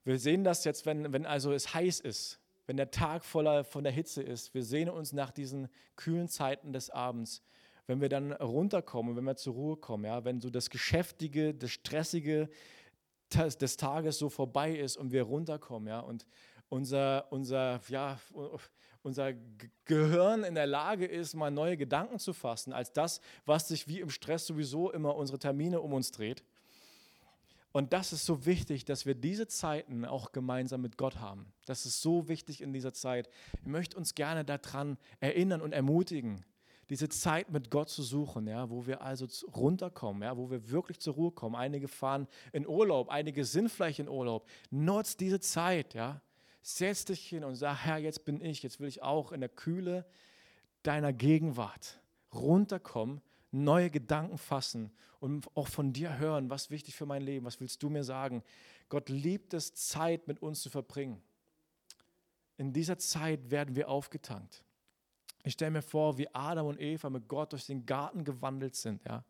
[0.04, 2.39] Wir sehen das jetzt, wenn, wenn also es heiß ist
[2.70, 4.54] wenn der Tag voller von der Hitze ist.
[4.54, 7.42] Wir sehnen uns nach diesen kühlen Zeiten des Abends.
[7.88, 11.72] Wenn wir dann runterkommen, wenn wir zur Ruhe kommen, ja, wenn so das Geschäftige, das
[11.72, 12.48] Stressige
[13.34, 16.28] des Tages so vorbei ist und wir runterkommen, ja, und
[16.70, 18.20] unser, unser, ja,
[19.02, 19.34] unser
[19.86, 24.00] Gehirn in der Lage ist, mal neue Gedanken zu fassen, als das, was sich wie
[24.00, 26.44] im Stress sowieso immer unsere Termine um uns dreht.
[27.72, 31.54] Und das ist so wichtig, dass wir diese Zeiten auch gemeinsam mit Gott haben.
[31.66, 33.30] Das ist so wichtig in dieser Zeit.
[33.62, 36.44] Ich möchte uns gerne daran erinnern und ermutigen,
[36.90, 41.00] diese Zeit mit Gott zu suchen, ja, wo wir also runterkommen, ja, wo wir wirklich
[41.00, 41.56] zur Ruhe kommen.
[41.56, 44.48] Einige fahren in Urlaub, einige sind vielleicht in Urlaub.
[44.72, 46.22] Nutzt diese Zeit, ja.
[46.62, 49.50] Setz dich hin und sag, Herr, jetzt bin ich, jetzt will ich auch in der
[49.50, 50.06] Kühle
[50.82, 52.02] deiner Gegenwart
[52.34, 53.22] runterkommen
[53.52, 57.82] neue Gedanken fassen und auch von dir hören, was wichtig für mein Leben, was willst
[57.84, 58.44] du mir sagen.
[58.90, 61.22] Gott liebt es, Zeit mit uns zu verbringen.
[62.58, 64.64] In dieser Zeit werden wir aufgetankt.
[65.44, 69.04] Ich stelle mir vor, wie Adam und Eva mit Gott durch den Garten gewandelt sind.
[69.06, 69.24] Ja.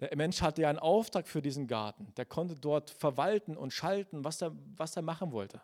[0.00, 2.12] Der Mensch hatte ja einen Auftrag für diesen Garten.
[2.16, 5.62] Der konnte dort verwalten und schalten, was er, was er machen wollte.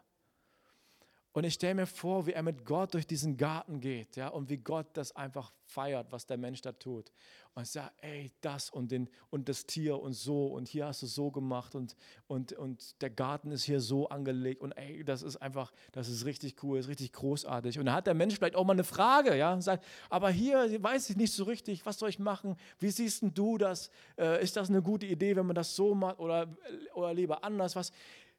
[1.33, 4.49] Und ich stelle mir vor, wie er mit Gott durch diesen Garten geht, ja, und
[4.49, 7.13] wie Gott das einfach feiert, was der Mensch da tut.
[7.55, 11.07] Und sagt, ey, das und, den, und das Tier und so und hier hast du
[11.07, 11.97] so gemacht und,
[12.29, 16.25] und, und der Garten ist hier so angelegt und ey, das ist einfach, das ist
[16.25, 17.79] richtig cool, ist richtig großartig.
[17.79, 20.83] Und da hat der Mensch vielleicht auch mal eine Frage, ja, und sagt, aber hier
[20.83, 22.57] weiß ich nicht so richtig, was soll ich machen?
[22.79, 23.91] Wie siehst du das?
[24.17, 26.49] Äh, ist das eine gute Idee, wenn man das so macht oder,
[26.95, 27.77] oder lieber anders?
[27.77, 27.93] Was?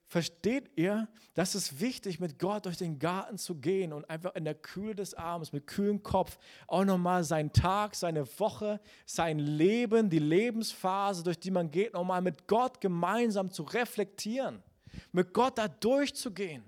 [0.10, 4.44] Versteht ihr, dass es wichtig mit Gott durch den Garten zu gehen und einfach in
[4.44, 10.10] der Kühle des Abends mit kühlem Kopf auch nochmal seinen Tag, seine Woche, sein Leben,
[10.10, 14.64] die Lebensphase, durch die man geht, nochmal mit Gott gemeinsam zu reflektieren,
[15.12, 16.64] mit Gott da durchzugehen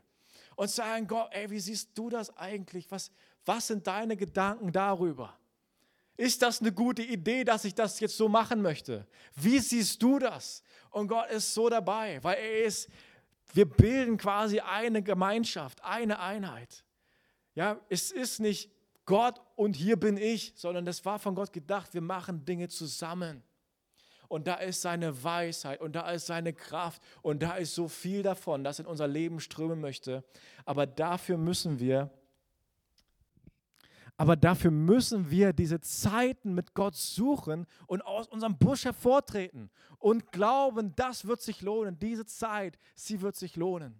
[0.55, 2.91] und sagen, Gott, ey, wie siehst du das eigentlich?
[2.91, 3.09] Was,
[3.43, 5.35] was sind deine Gedanken darüber?
[6.15, 9.07] Ist das eine gute Idee, dass ich das jetzt so machen möchte?
[9.33, 10.61] Wie siehst du das?
[10.91, 12.87] Und Gott ist so dabei, weil er ist
[13.53, 16.83] wir bilden quasi eine Gemeinschaft, eine Einheit.
[17.53, 18.71] Ja, es ist nicht
[19.05, 23.43] Gott und hier bin ich, sondern das war von Gott gedacht, wir machen Dinge zusammen.
[24.27, 28.23] Und da ist seine Weisheit und da ist seine Kraft und da ist so viel
[28.23, 30.23] davon, das in unser Leben strömen möchte.
[30.63, 32.09] Aber dafür müssen wir
[34.21, 40.31] aber dafür müssen wir diese Zeiten mit Gott suchen und aus unserem Busch hervortreten und
[40.31, 41.97] glauben, das wird sich lohnen.
[41.97, 43.99] Diese Zeit, sie wird sich lohnen.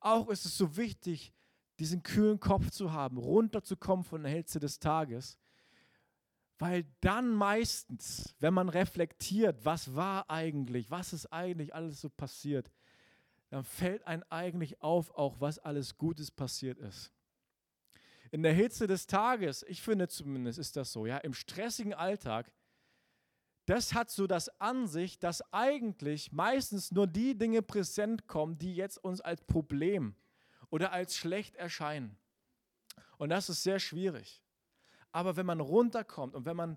[0.00, 1.34] Auch ist es so wichtig,
[1.78, 5.36] diesen kühlen Kopf zu haben, runterzukommen von der Hitze des Tages,
[6.58, 12.72] weil dann meistens, wenn man reflektiert, was war eigentlich, was ist eigentlich alles so passiert,
[13.50, 17.12] dann fällt einem eigentlich auf, auch was alles Gutes passiert ist
[18.36, 22.52] in der Hitze des Tages, ich finde zumindest ist das so, ja, im stressigen Alltag,
[23.64, 29.02] das hat so das Ansicht, dass eigentlich meistens nur die Dinge präsent kommen, die jetzt
[29.02, 30.16] uns als Problem
[30.68, 32.18] oder als schlecht erscheinen.
[33.16, 34.42] Und das ist sehr schwierig.
[35.12, 36.76] Aber wenn man runterkommt und wenn man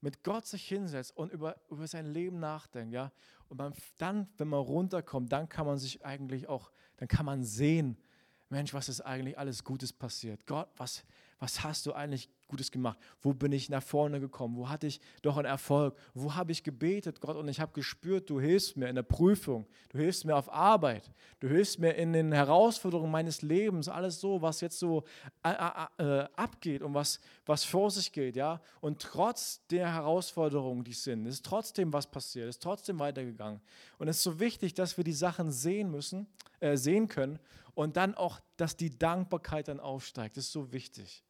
[0.00, 3.10] mit Gott sich hinsetzt und über, über sein Leben nachdenkt, ja,
[3.48, 7.42] und man, dann, wenn man runterkommt, dann kann man sich eigentlich auch, dann kann man
[7.42, 8.00] sehen,
[8.50, 10.46] Mensch, was ist eigentlich alles Gutes passiert?
[10.46, 11.04] Gott, was,
[11.38, 12.98] was hast du eigentlich Gutes gemacht?
[13.22, 14.56] Wo bin ich nach vorne gekommen?
[14.56, 15.96] Wo hatte ich doch einen Erfolg?
[16.12, 17.36] Wo habe ich gebetet, Gott?
[17.36, 21.10] Und ich habe gespürt, du hilfst mir in der Prüfung, du hilfst mir auf Arbeit,
[21.38, 25.04] du hilfst mir in den Herausforderungen meines Lebens, alles so, was jetzt so
[25.44, 28.60] äh, abgeht und was, was vor sich geht, ja.
[28.80, 33.60] Und trotz der Herausforderungen, die es sind, ist trotzdem was passiert, ist trotzdem weitergegangen.
[33.98, 36.26] Und es ist so wichtig, dass wir die Sachen sehen müssen,
[36.58, 37.38] äh, sehen können
[37.74, 40.36] und dann auch, dass die Dankbarkeit dann aufsteigt.
[40.36, 41.24] Das ist so wichtig.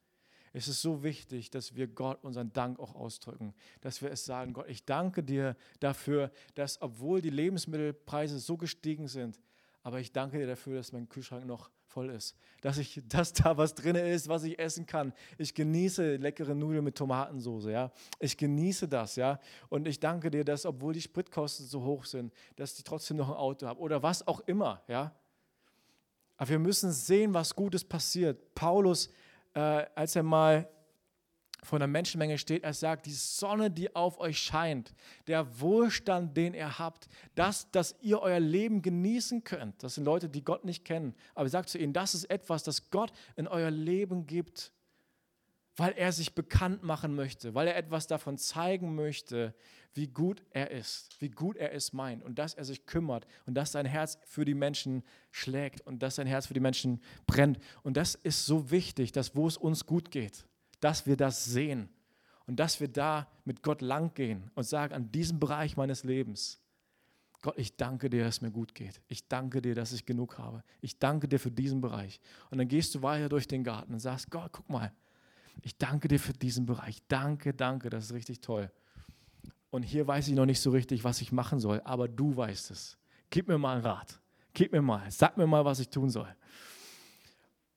[0.52, 4.52] Es ist so wichtig, dass wir Gott unseren Dank auch ausdrücken, dass wir es sagen,
[4.52, 9.40] Gott, ich danke dir dafür, dass obwohl die Lebensmittelpreise so gestiegen sind,
[9.82, 13.56] aber ich danke dir dafür, dass mein Kühlschrank noch voll ist, dass, ich, dass da
[13.56, 15.12] was drin ist, was ich essen kann.
[15.38, 17.92] Ich genieße leckere Nudeln mit Tomatensauce, ja.
[18.18, 19.40] Ich genieße das, ja.
[19.68, 23.28] Und ich danke dir, dass obwohl die Spritkosten so hoch sind, dass ich trotzdem noch
[23.28, 25.14] ein Auto habe oder was auch immer, ja.
[26.36, 28.54] Aber wir müssen sehen, was Gutes passiert.
[28.54, 29.10] Paulus,
[29.54, 30.68] äh, als er mal
[31.62, 34.94] vor einer Menschenmenge steht, er sagt, die Sonne, die auf euch scheint,
[35.26, 39.82] der Wohlstand, den ihr habt, das, dass ihr euer Leben genießen könnt.
[39.82, 41.14] Das sind Leute, die Gott nicht kennen.
[41.34, 44.72] Aber er sagt zu ihnen, das ist etwas, das Gott in euer Leben gibt,
[45.76, 49.54] weil er sich bekannt machen möchte, weil er etwas davon zeigen möchte,
[49.94, 53.54] wie gut er ist, wie gut er es meint und dass er sich kümmert und
[53.54, 57.58] dass sein Herz für die Menschen schlägt und dass sein Herz für die Menschen brennt.
[57.82, 60.46] Und das ist so wichtig, dass wo es uns gut geht,
[60.80, 61.88] dass wir das sehen
[62.46, 66.60] und dass wir da mit Gott lang gehen und sagen, an diesem Bereich meines Lebens,
[67.42, 69.00] Gott, ich danke dir, dass es mir gut geht.
[69.08, 70.62] Ich danke dir, dass ich genug habe.
[70.82, 72.20] Ich danke dir für diesen Bereich.
[72.50, 74.92] Und dann gehst du weiter durch den Garten und sagst, Gott, guck mal,
[75.62, 77.02] ich danke dir für diesen Bereich.
[77.08, 78.70] Danke, danke, das ist richtig toll.
[79.70, 82.70] Und hier weiß ich noch nicht so richtig, was ich machen soll, aber du weißt
[82.70, 82.98] es.
[83.30, 84.20] Gib mir mal einen Rat.
[84.52, 86.28] Gib mir mal, sag mir mal, was ich tun soll.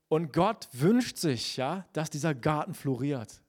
[0.07, 3.41] Und Gott wünscht sich, ja, dass dieser Garten floriert.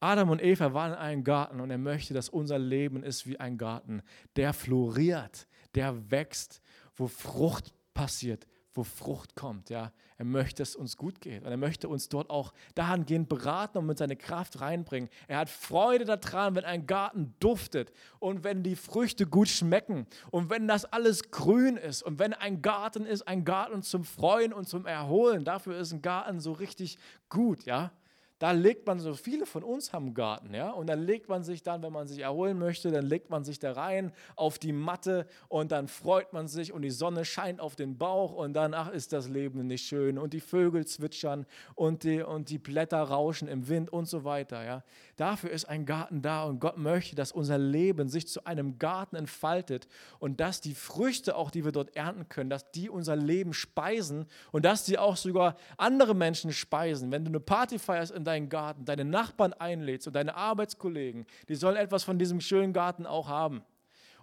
[0.00, 3.38] Adam und Eva waren in einem Garten und er möchte, dass unser Leben ist wie
[3.38, 4.02] ein Garten,
[4.36, 6.62] der floriert, der wächst,
[6.96, 8.46] wo Frucht passiert,
[8.80, 9.68] wo Frucht kommt.
[9.68, 9.92] Ja.
[10.16, 13.78] Er möchte, dass es uns gut geht und er möchte uns dort auch dahingehend beraten
[13.78, 15.10] und mit seiner Kraft reinbringen.
[15.28, 20.48] Er hat Freude daran, wenn ein Garten duftet und wenn die Früchte gut schmecken und
[20.48, 24.66] wenn das alles grün ist und wenn ein Garten ist, ein Garten zum Freuen und
[24.66, 25.44] zum Erholen.
[25.44, 26.96] Dafür ist ein Garten so richtig
[27.28, 27.92] gut, ja.
[28.40, 31.62] Da legt man so, viele von uns haben Garten, ja, und dann legt man sich
[31.62, 35.26] dann, wenn man sich erholen möchte, dann legt man sich da rein auf die Matte
[35.48, 38.88] und dann freut man sich und die Sonne scheint auf den Bauch und dann, ach,
[38.88, 43.46] ist das Leben nicht schön und die Vögel zwitschern und die, und die Blätter rauschen
[43.46, 44.84] im Wind und so weiter, ja.
[45.16, 49.16] Dafür ist ein Garten da und Gott möchte, dass unser Leben sich zu einem Garten
[49.16, 49.86] entfaltet
[50.18, 54.24] und dass die Früchte auch, die wir dort ernten können, dass die unser Leben speisen
[54.50, 57.12] und dass die auch sogar andere Menschen speisen.
[57.12, 61.54] Wenn du eine Party feierst in deinen Garten, deine Nachbarn einlädst und deine Arbeitskollegen, die
[61.54, 63.62] sollen etwas von diesem schönen Garten auch haben.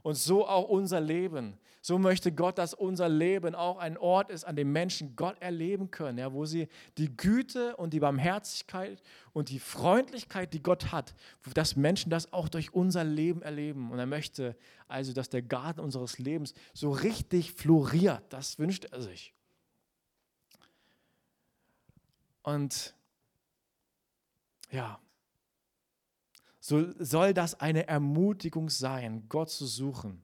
[0.01, 1.57] Und so auch unser Leben.
[1.81, 5.91] So möchte Gott, dass unser Leben auch ein Ort ist, an dem Menschen Gott erleben
[5.91, 6.67] können, ja, wo sie
[6.97, 9.01] die Güte und die Barmherzigkeit
[9.33, 11.13] und die Freundlichkeit, die Gott hat,
[11.53, 13.91] dass Menschen das auch durch unser Leben erleben.
[13.91, 14.55] Und er möchte
[14.87, 18.23] also, dass der Garten unseres Lebens so richtig floriert.
[18.29, 19.33] Das wünscht er sich.
[22.43, 22.95] Und
[24.69, 24.99] ja,
[26.59, 30.21] so soll das eine Ermutigung sein, Gott zu suchen,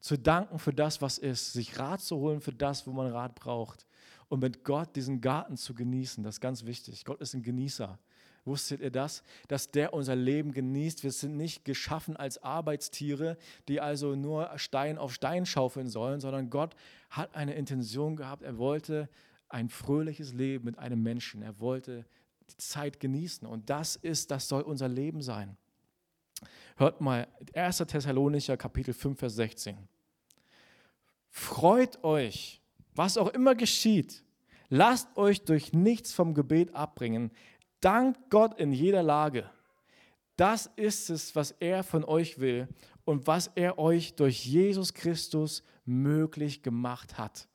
[0.00, 3.34] zu danken für das, was ist, sich Rat zu holen für das, wo man Rat
[3.34, 3.86] braucht
[4.28, 6.22] und mit Gott diesen Garten zu genießen.
[6.24, 7.04] Das ist ganz wichtig.
[7.04, 7.98] Gott ist ein Genießer.
[8.44, 9.22] Wusstet ihr das?
[9.48, 11.02] Dass der unser Leben genießt.
[11.02, 13.36] Wir sind nicht geschaffen als Arbeitstiere,
[13.68, 16.74] die also nur Stein auf Stein schaufeln sollen, sondern Gott
[17.10, 18.42] hat eine Intention gehabt.
[18.42, 19.08] Er wollte
[19.48, 21.42] ein fröhliches Leben mit einem Menschen.
[21.42, 22.06] Er wollte
[22.50, 23.46] die Zeit genießen.
[23.46, 25.56] Und das ist, das soll unser Leben sein.
[26.76, 27.78] Hört mal, 1.
[27.78, 29.76] Thessalonicher Kapitel 5, Vers 16.
[31.30, 32.60] Freut euch,
[32.94, 34.24] was auch immer geschieht.
[34.68, 37.30] Lasst euch durch nichts vom Gebet abbringen.
[37.80, 39.50] Dankt Gott in jeder Lage.
[40.36, 42.68] Das ist es, was er von euch will
[43.04, 47.48] und was er euch durch Jesus Christus möglich gemacht hat.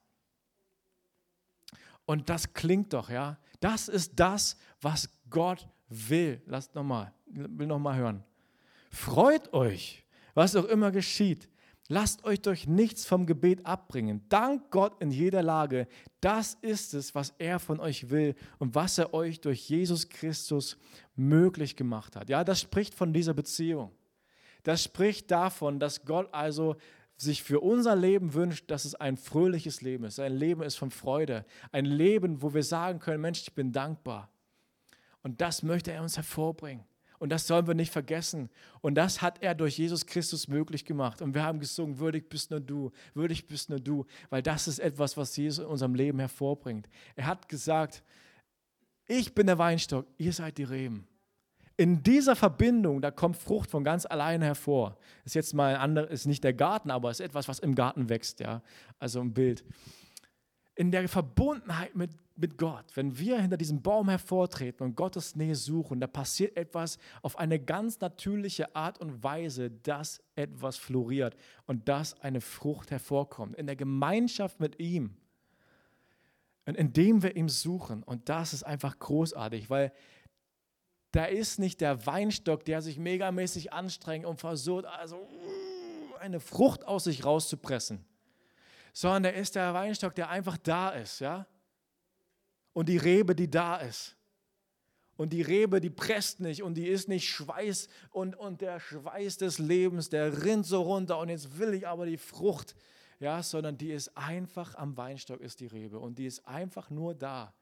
[2.05, 3.37] Und das klingt doch, ja.
[3.63, 6.41] Das ist das, was Gott will.
[6.47, 8.23] Lasst nochmal, will nochmal hören.
[8.91, 11.47] Freut euch, was auch immer geschieht.
[11.87, 14.25] Lasst euch durch nichts vom Gebet abbringen.
[14.27, 15.87] Dank Gott in jeder Lage.
[16.19, 20.77] Das ist es, was er von euch will und was er euch durch Jesus Christus
[21.15, 22.27] möglich gemacht hat.
[22.27, 23.93] Ja, das spricht von dieser Beziehung.
[24.63, 26.75] Das spricht davon, dass Gott also
[27.17, 30.19] sich für unser Leben wünscht, dass es ein fröhliches Leben ist.
[30.19, 31.45] Ein Leben ist von Freude.
[31.71, 34.29] Ein Leben, wo wir sagen können, Mensch, ich bin dankbar.
[35.21, 36.83] Und das möchte er uns hervorbringen.
[37.19, 38.49] Und das sollen wir nicht vergessen.
[38.81, 41.21] Und das hat er durch Jesus Christus möglich gemacht.
[41.21, 44.79] Und wir haben gesungen, würdig bist nur du, würdig bist nur du, weil das ist
[44.79, 46.89] etwas, was Jesus in unserem Leben hervorbringt.
[47.15, 48.03] Er hat gesagt,
[49.07, 51.07] ich bin der Weinstock, ihr seid die Reben.
[51.83, 54.97] In dieser Verbindung, da kommt Frucht von ganz alleine hervor.
[55.25, 58.07] Ist jetzt mal ein anderes, ist nicht der Garten, aber ist etwas, was im Garten
[58.07, 58.61] wächst, ja.
[58.99, 59.65] Also ein Bild.
[60.75, 65.55] In der Verbundenheit mit, mit Gott, wenn wir hinter diesem Baum hervortreten und Gottes Nähe
[65.55, 71.89] suchen, da passiert etwas auf eine ganz natürliche Art und Weise, dass etwas floriert und
[71.89, 73.57] dass eine Frucht hervorkommt.
[73.57, 75.17] In der Gemeinschaft mit ihm.
[76.65, 78.03] Und indem wir ihm suchen.
[78.03, 79.91] Und das ist einfach großartig, weil
[81.13, 86.85] da ist nicht der Weinstock, der sich megamäßig anstrengt und versucht, also uh, eine Frucht
[86.85, 88.03] aus sich rauszupressen,
[88.93, 91.45] sondern da ist der Weinstock, der einfach da ist, ja?
[92.73, 94.17] Und die Rebe, die da ist.
[95.15, 99.37] Und die Rebe, die presst nicht und die ist nicht Schweiß und, und der Schweiß
[99.37, 102.75] des Lebens, der rinnt so runter und jetzt will ich aber die Frucht,
[103.19, 107.13] ja, sondern die ist einfach am Weinstock ist die Rebe und die ist einfach nur
[107.13, 107.53] da.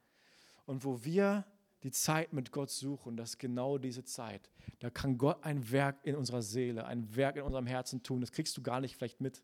[0.64, 1.44] Und wo wir
[1.82, 4.50] die Zeit mit Gott suchen, das ist genau diese Zeit.
[4.78, 8.20] Da kann Gott ein Werk in unserer Seele, ein Werk in unserem Herzen tun.
[8.20, 9.42] Das kriegst du gar nicht vielleicht mit.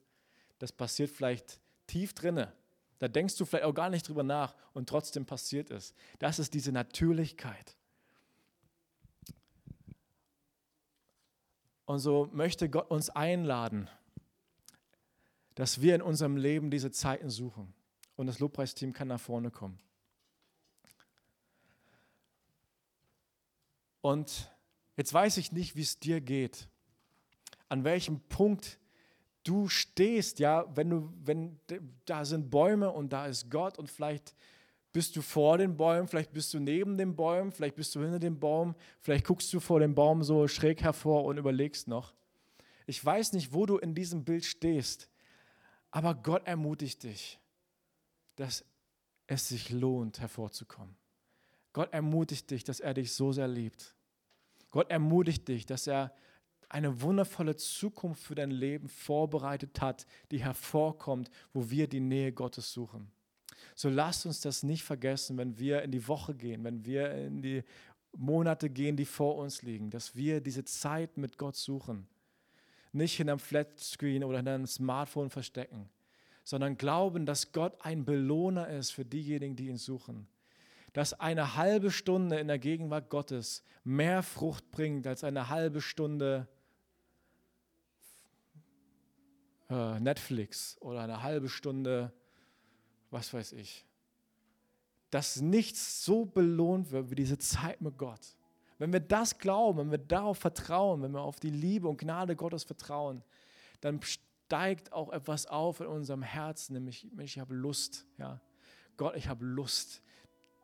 [0.58, 2.52] Das passiert vielleicht tief drinne.
[2.98, 5.94] Da denkst du vielleicht auch gar nicht drüber nach und trotzdem passiert es.
[6.18, 7.76] Das ist diese Natürlichkeit.
[11.86, 13.88] Und so möchte Gott uns einladen,
[15.54, 17.72] dass wir in unserem Leben diese Zeiten suchen.
[18.14, 19.78] Und das Lobpreisteam kann nach vorne kommen.
[24.00, 24.50] Und
[24.96, 26.68] jetzt weiß ich nicht, wie es dir geht,
[27.68, 28.78] an welchem Punkt
[29.44, 31.58] du stehst, ja, wenn du, wenn
[32.04, 34.34] da sind Bäume und da ist Gott und vielleicht
[34.92, 38.18] bist du vor den Bäumen, vielleicht bist du neben den Bäumen, vielleicht bist du hinter
[38.18, 42.14] dem Baum, vielleicht guckst du vor dem Baum so schräg hervor und überlegst noch.
[42.86, 45.08] Ich weiß nicht, wo du in diesem Bild stehst,
[45.90, 47.38] aber Gott ermutigt dich,
[48.36, 48.64] dass
[49.26, 50.97] es sich lohnt, hervorzukommen.
[51.72, 53.94] Gott ermutigt dich, dass er dich so sehr liebt.
[54.70, 56.12] Gott ermutigt dich, dass er
[56.68, 62.72] eine wundervolle Zukunft für dein Leben vorbereitet hat, die hervorkommt, wo wir die Nähe Gottes
[62.72, 63.10] suchen.
[63.74, 67.42] So lasst uns das nicht vergessen, wenn wir in die Woche gehen, wenn wir in
[67.42, 67.64] die
[68.16, 72.06] Monate gehen, die vor uns liegen, dass wir diese Zeit mit Gott suchen.
[72.92, 75.88] Nicht hinterm Flatscreen oder hinter einem Smartphone verstecken,
[76.44, 80.26] sondern glauben, dass Gott ein Belohner ist für diejenigen, die ihn suchen.
[80.98, 86.48] Dass eine halbe Stunde in der Gegenwart Gottes mehr Frucht bringt als eine halbe Stunde
[89.70, 92.12] äh, Netflix oder eine halbe Stunde,
[93.12, 93.86] was weiß ich.
[95.10, 98.36] Dass nichts so belohnt wird wie diese Zeit mit Gott.
[98.78, 102.34] Wenn wir das glauben, wenn wir darauf vertrauen, wenn wir auf die Liebe und Gnade
[102.34, 103.22] Gottes vertrauen,
[103.82, 108.40] dann steigt auch etwas auf in unserem Herzen, nämlich ich habe Lust, ja.
[108.96, 110.02] Gott, ich habe Lust,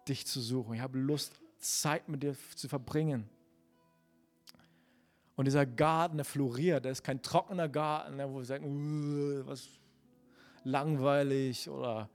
[0.09, 0.75] dich zu suchen.
[0.75, 3.29] Ich habe Lust, Zeit mit dir zu verbringen.
[5.37, 9.69] Und dieser Garten, der floriert, der ist kein trockener Garten, wo wir sagen, was
[10.63, 12.09] langweilig oder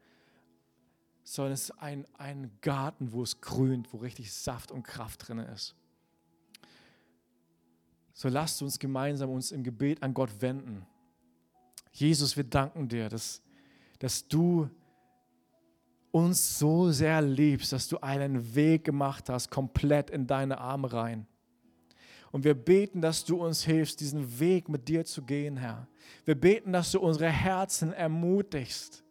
[1.23, 5.37] sondern es ist ein, ein Garten, wo es grünt, wo richtig Saft und Kraft drin
[5.37, 5.75] ist.
[8.13, 10.87] So lasst uns gemeinsam uns im Gebet an Gott wenden.
[11.91, 13.43] Jesus, wir danken dir, dass,
[13.99, 14.71] dass du
[16.11, 21.27] uns so sehr liebst, dass du einen Weg gemacht hast, komplett in deine Arme rein.
[22.31, 25.87] Und wir beten, dass du uns hilfst, diesen Weg mit dir zu gehen, Herr.
[26.25, 29.03] Wir beten, dass du unsere Herzen ermutigst,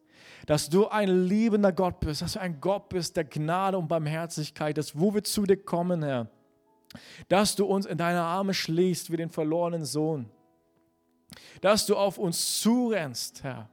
[0.47, 4.79] dass du ein liebender Gott bist, dass du ein Gott bist der Gnade und Barmherzigkeit,
[4.79, 6.29] dass wo wir zu dir kommen, Herr,
[7.29, 10.31] dass du uns in deine Arme schließt wie den verlorenen Sohn,
[11.61, 13.69] dass du auf uns zurennst, Herr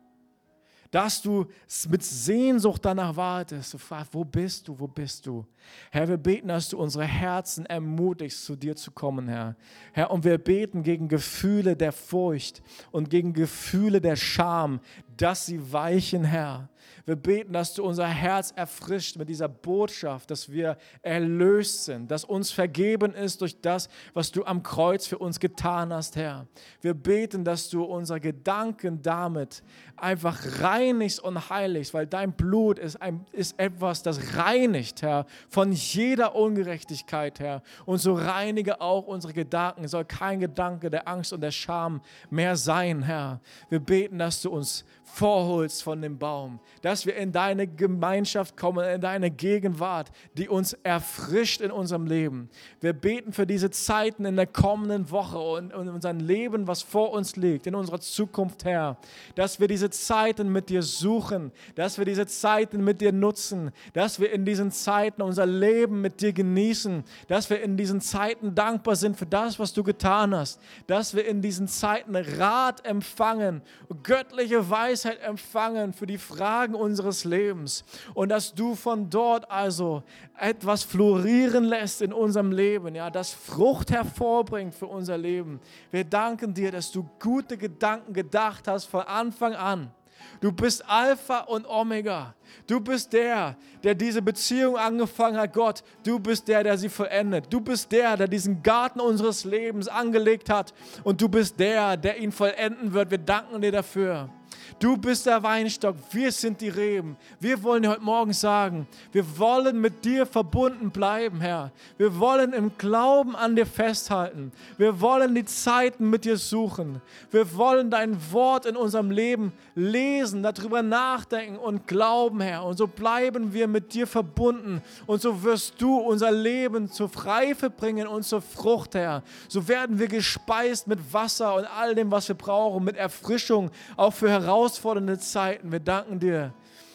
[0.95, 1.45] dass du
[1.89, 3.73] mit Sehnsucht danach wartest.
[3.73, 5.45] Du fragst, wo bist du, wo bist du?
[5.91, 9.57] Herr, wir beten, dass du unsere Herzen ermutigst, zu dir zu kommen, Herr.
[9.91, 14.79] Herr, und wir beten gegen Gefühle der Furcht und gegen Gefühle der Scham,
[15.17, 16.69] dass sie weichen, Herr.
[17.05, 22.25] Wir beten, dass du unser Herz erfrischt mit dieser Botschaft, dass wir erlöst sind, dass
[22.25, 26.47] uns vergeben ist durch das, was du am Kreuz für uns getan hast, Herr.
[26.81, 29.61] Wir beten, dass du unsere Gedanken damit
[29.97, 35.71] einfach reinigst und heiligst, weil dein Blut ist, ein, ist etwas, das reinigt, Herr, von
[35.71, 37.61] jeder Ungerechtigkeit, Herr.
[37.85, 39.87] Und so reinige auch unsere Gedanken.
[39.87, 42.01] Soll kein Gedanke der Angst und der Scham
[42.31, 43.41] mehr sein, Herr.
[43.69, 48.83] Wir beten, dass du uns vorholst von dem Baum, dass wir in deine Gemeinschaft kommen,
[48.89, 52.49] in deine Gegenwart, die uns erfrischt in unserem Leben.
[52.81, 57.11] Wir beten für diese Zeiten in der kommenden Woche und in unserem Leben, was vor
[57.11, 58.97] uns liegt, in unserer Zukunft, Herr,
[59.35, 64.19] dass wir diese Zeiten mit dir suchen, dass wir diese Zeiten mit dir nutzen, dass
[64.19, 68.95] wir in diesen Zeiten unser Leben mit dir genießen, dass wir in diesen Zeiten dankbar
[68.95, 73.61] sind für das, was du getan hast, dass wir in diesen Zeiten Rat empfangen,
[74.03, 77.83] göttliche Weisheit Weisheit empfangen für die Fragen unseres Lebens
[78.13, 80.03] und dass du von dort also
[80.39, 85.59] etwas florieren lässt in unserem Leben, ja, das Frucht hervorbringt für unser Leben.
[85.91, 89.91] Wir danken dir, dass du gute Gedanken gedacht hast von Anfang an.
[90.39, 92.33] Du bist Alpha und Omega.
[92.67, 95.83] Du bist der, der diese Beziehung angefangen hat, Gott.
[96.03, 97.45] Du bist der, der sie vollendet.
[97.49, 100.73] Du bist der, der diesen Garten unseres Lebens angelegt hat.
[101.03, 103.11] Und du bist der, der ihn vollenden wird.
[103.11, 104.29] Wir danken dir dafür.
[104.77, 107.15] Du bist der Weinstock, wir sind die Reben.
[107.39, 111.71] Wir wollen dir heute Morgen sagen, wir wollen mit dir verbunden bleiben, Herr.
[111.97, 114.51] Wir wollen im Glauben an dir festhalten.
[114.77, 117.01] Wir wollen die Zeiten mit dir suchen.
[117.31, 122.65] Wir wollen dein Wort in unserem Leben lesen, darüber nachdenken und glauben, Herr.
[122.65, 124.81] Und so bleiben wir mit dir verbunden.
[125.05, 129.23] Und so wirst du unser Leben zur Reife bringen und zur Frucht, Herr.
[129.47, 134.11] So werden wir gespeist mit Wasser und all dem, was wir brauchen, mit Erfrischung, auch
[134.11, 134.29] für
[134.65, 135.71] herausfordernde Zeiten.
[135.71, 136.51] Wir danken dir.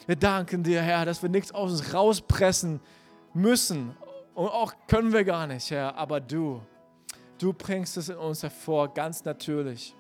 [0.06, 2.80] Wir danken dir, Herr, dass wir nichts aus uns rauspressen
[3.32, 3.96] müssen.
[4.34, 5.94] Und auch können wir gar nicht, Herr.
[5.94, 6.60] Aber du,
[7.38, 9.94] du bringst es in uns hervor, ganz natürlich.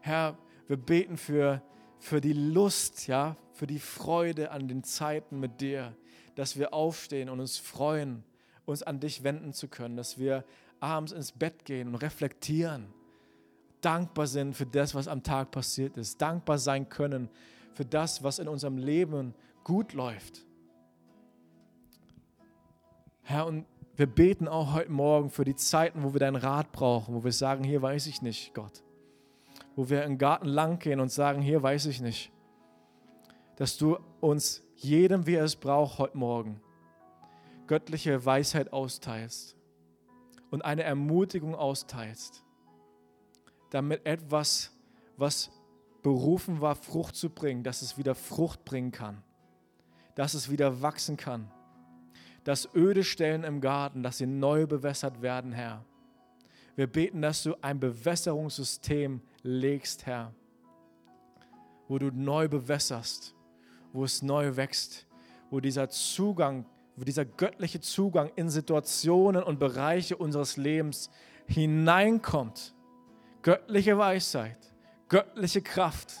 [0.00, 0.36] Herr,
[0.66, 1.62] wir beten für,
[2.00, 5.94] für die Lust, ja, für die Freude an den Zeiten mit dir,
[6.34, 8.24] dass wir aufstehen und uns freuen,
[8.64, 10.44] uns an dich wenden zu können, dass wir
[10.80, 12.92] abends ins Bett gehen und reflektieren
[13.86, 17.30] dankbar sind für das, was am Tag passiert ist, dankbar sein können
[17.72, 19.32] für das, was in unserem Leben
[19.62, 20.44] gut läuft.
[23.22, 23.64] Herr, und
[23.94, 27.30] wir beten auch heute Morgen für die Zeiten, wo wir deinen Rat brauchen, wo wir
[27.30, 28.82] sagen, hier weiß ich nicht, Gott.
[29.76, 32.32] Wo wir im Garten lang gehen und sagen, hier weiß ich nicht.
[33.54, 36.60] Dass du uns jedem, wie er es braucht, heute Morgen
[37.68, 39.56] göttliche Weisheit austeilst
[40.50, 42.45] und eine Ermutigung austeilst
[43.70, 44.72] damit etwas,
[45.16, 45.50] was
[46.02, 49.22] berufen war, Frucht zu bringen, dass es wieder Frucht bringen kann,
[50.14, 51.50] dass es wieder wachsen kann,
[52.44, 55.84] dass öde Stellen im Garten, dass sie neu bewässert werden, Herr.
[56.76, 60.32] Wir beten, dass du ein Bewässerungssystem legst, Herr,
[61.88, 63.34] wo du neu bewässerst,
[63.92, 65.06] wo es neu wächst,
[65.50, 71.10] wo dieser Zugang, wo dieser göttliche Zugang in Situationen und Bereiche unseres Lebens
[71.46, 72.75] hineinkommt.
[73.46, 74.58] Göttliche Weisheit,
[75.08, 76.14] göttliche Kraft,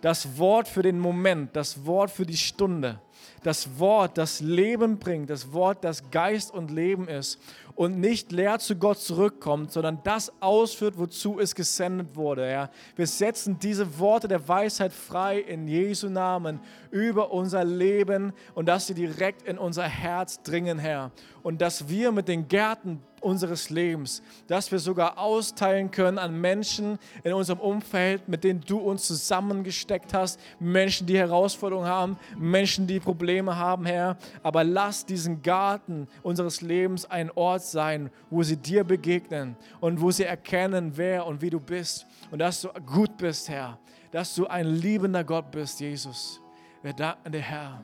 [0.00, 3.00] das Wort für den Moment, das Wort für die Stunde,
[3.42, 7.40] das Wort, das Leben bringt, das Wort, das Geist und Leben ist
[7.74, 12.48] und nicht leer zu Gott zurückkommt, sondern das ausführt, wozu es gesendet wurde.
[12.48, 12.70] Ja.
[12.94, 16.60] Wir setzen diese Worte der Weisheit frei in Jesu Namen
[16.92, 21.10] über unser Leben und dass sie direkt in unser Herz dringen, Herr.
[21.42, 26.98] Und dass wir mit den Gärten unseres Lebens, dass wir sogar austeilen können an Menschen
[27.24, 33.00] in unserem Umfeld, mit denen du uns zusammengesteckt hast, Menschen, die Herausforderungen haben, Menschen, die
[33.00, 34.16] Probleme haben, Herr.
[34.42, 40.10] Aber lass diesen Garten unseres Lebens ein Ort sein, wo sie dir begegnen und wo
[40.10, 43.78] sie erkennen, wer und wie du bist und dass du gut bist, Herr,
[44.10, 46.40] dass du ein liebender Gott bist, Jesus.
[46.82, 47.82] Wir danken dir, Herr.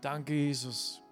[0.00, 1.03] Danke, Jesus.